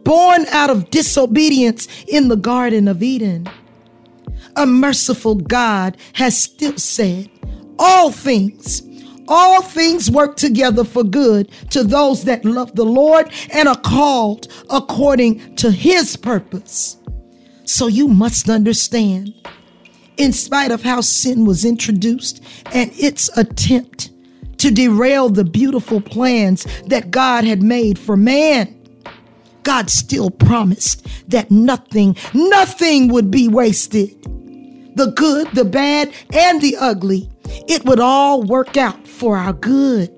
born 0.05 0.47
out 0.47 0.71
of 0.71 0.91
disobedience 0.91 1.89
in 2.07 2.29
the 2.29 2.37
Garden 2.37 2.89
of 2.89 3.03
Eden, 3.03 3.49
a 4.57 4.65
merciful 4.65 5.35
God 5.35 5.97
has 6.15 6.41
still 6.41 6.79
said, 6.79 7.29
All 7.79 8.13
things, 8.13 8.83
all 9.27 9.63
things 9.63 10.11
work 10.11 10.37
together 10.37 10.85
for 10.85 11.03
good 11.05 11.51
to 11.71 11.83
those 11.83 12.25
that 12.25 12.45
love 12.45 12.75
the 12.75 12.85
Lord 12.85 13.31
and 13.53 13.69
are 13.69 13.81
called 13.81 14.49
according 14.71 15.57
to 15.57 15.71
his 15.71 16.17
purpose. 16.17 16.97
So 17.65 17.87
you 17.87 18.09
must 18.09 18.49
understand, 18.49 19.35
in 20.17 20.33
spite 20.33 20.71
of 20.71 20.83
how 20.83 21.01
sin 21.01 21.45
was 21.45 21.65
introduced 21.65 22.43
and 22.73 22.91
its 22.95 23.31
attempt 23.37 24.10
to 24.61 24.71
derail 24.71 25.29
the 25.29 25.45
beautiful 25.45 26.01
plans 26.01 26.67
that 26.87 27.11
God 27.11 27.45
had 27.45 27.63
made 27.63 27.99
for 27.99 28.17
man, 28.17 28.77
God 29.63 29.91
still 29.91 30.31
promised 30.31 31.07
that 31.29 31.51
nothing, 31.51 32.17
nothing 32.35 33.09
would 33.09 33.31
be 33.31 33.49
wasted. 33.49 34.17
The 34.97 35.13
good, 35.17 35.49
the 35.55 35.65
bad, 35.65 36.13
and 36.35 36.61
the 36.61 36.77
ugly, 36.77 37.31
it 37.69 37.85
would 37.85 38.01
all 38.01 38.43
work 38.43 38.77
out 38.77 39.07
for 39.09 39.37
our 39.37 39.53
good. 39.53 40.11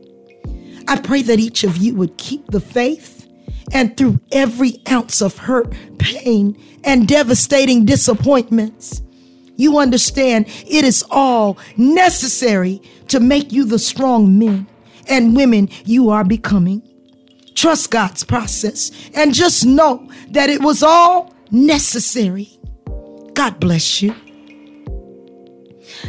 I 0.89 1.01
pray 1.01 1.23
that 1.23 1.39
each 1.39 1.63
of 1.63 1.77
you 1.77 1.95
would 1.95 2.19
keep 2.19 2.49
the 2.49 2.61
faith 2.61 3.29
and 3.73 3.97
through 3.97 4.21
every 4.33 4.83
ounce 4.91 5.21
of 5.21 5.39
hurt, 5.39 5.73
pain, 5.99 6.61
and 6.85 7.07
devastating 7.07 7.85
disappointments. 7.85 9.03
You 9.57 9.79
understand 9.79 10.47
it 10.67 10.85
is 10.85 11.05
all 11.11 11.59
necessary 11.77 12.83
to 13.13 13.21
make 13.21 13.53
you 13.53 13.67
the 13.67 13.79
strong 13.79 14.39
men 14.39 14.67
and 15.07 15.37
women 15.37 15.69
you 15.85 16.09
are 16.09 16.25
becoming. 16.25 16.83
Trust 17.55 17.91
God's 17.91 18.25
process 18.25 18.91
and 19.15 19.35
just 19.35 19.67
know 19.67 20.11
that 20.31 20.49
it 20.49 20.63
was 20.63 20.83
all 20.83 21.35
necessary. 21.51 22.59
God 23.35 23.61
bless 23.61 24.01
you. 24.01 24.15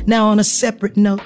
Now, 0.05 0.27
on 0.27 0.39
a 0.39 0.45
separate 0.45 0.95
note, 0.95 1.21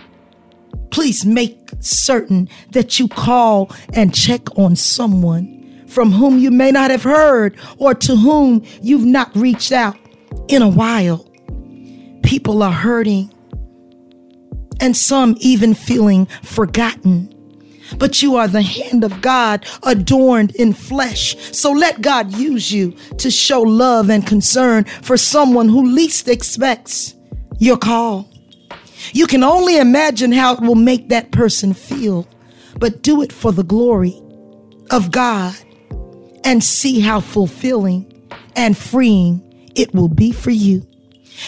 please 0.89 1.27
make 1.27 1.69
certain 1.79 2.49
that 2.71 2.97
you 2.97 3.07
call 3.07 3.71
and 3.93 4.15
check 4.15 4.57
on 4.57 4.75
someone 4.75 5.85
from 5.87 6.11
whom 6.11 6.39
you 6.39 6.49
may 6.49 6.71
not 6.71 6.89
have 6.89 7.03
heard 7.03 7.55
or 7.77 7.93
to 7.93 8.15
whom 8.15 8.63
you've 8.81 9.05
not 9.05 9.29
reached 9.35 9.71
out 9.71 9.95
in 10.47 10.63
a 10.63 10.69
while. 10.69 11.23
People 12.23 12.63
are 12.63 12.71
hurting 12.71 13.31
and 14.79 14.95
some 14.95 15.35
even 15.39 15.73
feeling 15.73 16.25
forgotten. 16.43 17.33
But 17.97 18.21
you 18.21 18.35
are 18.35 18.47
the 18.47 18.61
hand 18.61 19.03
of 19.03 19.21
God 19.21 19.65
adorned 19.83 20.55
in 20.55 20.73
flesh. 20.73 21.37
So 21.55 21.71
let 21.71 22.01
God 22.01 22.33
use 22.33 22.71
you 22.71 22.91
to 23.17 23.31
show 23.31 23.61
love 23.61 24.09
and 24.09 24.25
concern 24.25 24.83
for 24.83 25.17
someone 25.17 25.69
who 25.69 25.85
least 25.85 26.27
expects 26.27 27.15
your 27.59 27.77
call. 27.77 28.29
You 29.13 29.27
can 29.27 29.43
only 29.43 29.77
imagine 29.77 30.31
how 30.31 30.55
it 30.55 30.61
will 30.61 30.75
make 30.75 31.09
that 31.09 31.31
person 31.31 31.73
feel, 31.73 32.27
but 32.79 33.03
do 33.03 33.21
it 33.21 33.31
for 33.31 33.51
the 33.51 33.63
glory 33.63 34.21
of 34.91 35.11
God 35.11 35.55
and 36.43 36.63
see 36.63 36.99
how 36.99 37.19
fulfilling 37.19 38.29
and 38.55 38.77
freeing 38.77 39.43
it 39.75 39.93
will 39.93 40.09
be 40.09 40.31
for 40.31 40.51
you. 40.51 40.85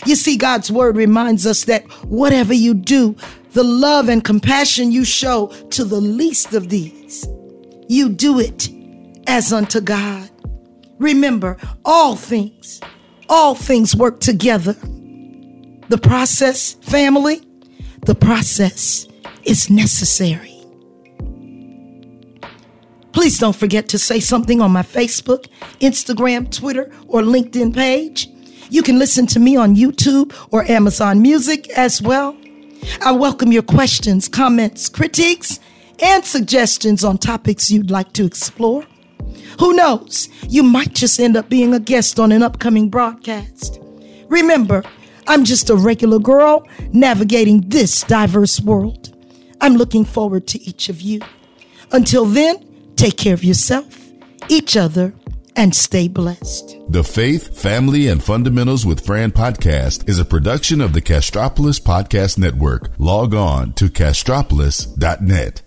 You 0.06 0.16
see, 0.16 0.38
God's 0.38 0.72
word 0.72 0.96
reminds 0.96 1.46
us 1.46 1.66
that 1.66 1.84
whatever 2.06 2.54
you 2.54 2.74
do, 2.74 3.16
the 3.54 3.64
love 3.64 4.10
and 4.10 4.24
compassion 4.24 4.92
you 4.92 5.04
show 5.04 5.48
to 5.72 5.84
the 5.84 6.00
least 6.00 6.54
of 6.54 6.70
these, 6.70 7.28
you 7.88 8.10
do 8.10 8.40
it 8.40 8.70
as 9.28 9.52
unto 9.52 9.82
God. 9.82 10.30
Remember, 11.00 11.58
all 11.86 12.16
things, 12.16 12.82
all 13.28 13.56
things 13.56 13.96
work 13.96 14.20
together. 14.20 14.74
The 15.90 16.00
process, 16.02 16.74
family, 16.74 17.42
the 18.06 18.16
process 18.16 19.08
is 19.44 19.70
necessary. 19.70 20.56
Please 23.12 23.40
don't 23.40 23.56
forget 23.56 23.90
to 23.90 23.98
say 23.98 24.20
something 24.20 24.62
on 24.62 24.72
my 24.72 24.84
Facebook, 24.84 25.48
Instagram, 25.80 26.56
Twitter, 26.56 26.92
or 27.08 27.22
LinkedIn 27.22 27.74
page. 27.74 28.30
You 28.70 28.84
can 28.84 29.00
listen 29.00 29.28
to 29.28 29.40
me 29.40 29.56
on 29.56 29.76
YouTube 29.76 30.34
or 30.52 30.64
Amazon 30.64 31.22
Music 31.22 31.70
as 31.72 32.02
well. 32.02 32.38
I 33.02 33.12
welcome 33.12 33.52
your 33.52 33.64
questions, 33.64 34.28
comments, 34.28 34.90
critiques, 34.90 35.60
and 36.02 36.24
suggestions 36.24 37.04
on 37.04 37.18
topics 37.18 37.70
you'd 37.70 37.92
like 37.92 38.14
to 38.14 38.26
explore. 38.26 38.86
Who 39.60 39.74
knows? 39.74 40.30
You 40.48 40.64
might 40.64 40.94
just 40.94 41.20
end 41.20 41.36
up 41.36 41.50
being 41.50 41.74
a 41.74 41.80
guest 41.80 42.20
on 42.20 42.32
an 42.32 42.42
upcoming 42.42 42.90
broadcast. 42.90 43.80
Remember, 44.30 44.84
I'm 45.28 45.44
just 45.44 45.70
a 45.70 45.76
regular 45.76 46.20
girl 46.20 46.68
navigating 46.94 47.68
this 47.68 48.04
diverse 48.04 48.62
world. 48.62 49.14
I'm 49.60 49.76
looking 49.76 50.06
forward 50.06 50.48
to 50.48 50.62
each 50.62 50.88
of 50.88 51.02
you. 51.02 51.22
Until 51.92 52.26
then, 52.26 52.66
Take 53.00 53.16
care 53.16 53.34
of 53.34 53.46
yourself, 53.46 54.12
each 54.50 54.76
other, 54.76 55.14
and 55.60 55.76
stay 55.76 56.08
blessed. 56.08 56.78
The 56.88 57.04
Faith, 57.04 57.62
Family, 57.62 58.08
and 58.08 58.24
Fundamentals 58.24 58.86
with 58.86 59.06
Fran 59.06 59.32
podcast 59.32 60.08
is 60.08 60.18
a 60.18 60.24
production 60.24 60.80
of 60.80 60.94
the 60.94 61.02
Castropolis 61.02 61.82
Podcast 61.82 62.38
Network. 62.38 62.90
Log 62.98 63.36
on 63.36 63.74
to 63.74 63.90
castropolis.net. 63.90 65.62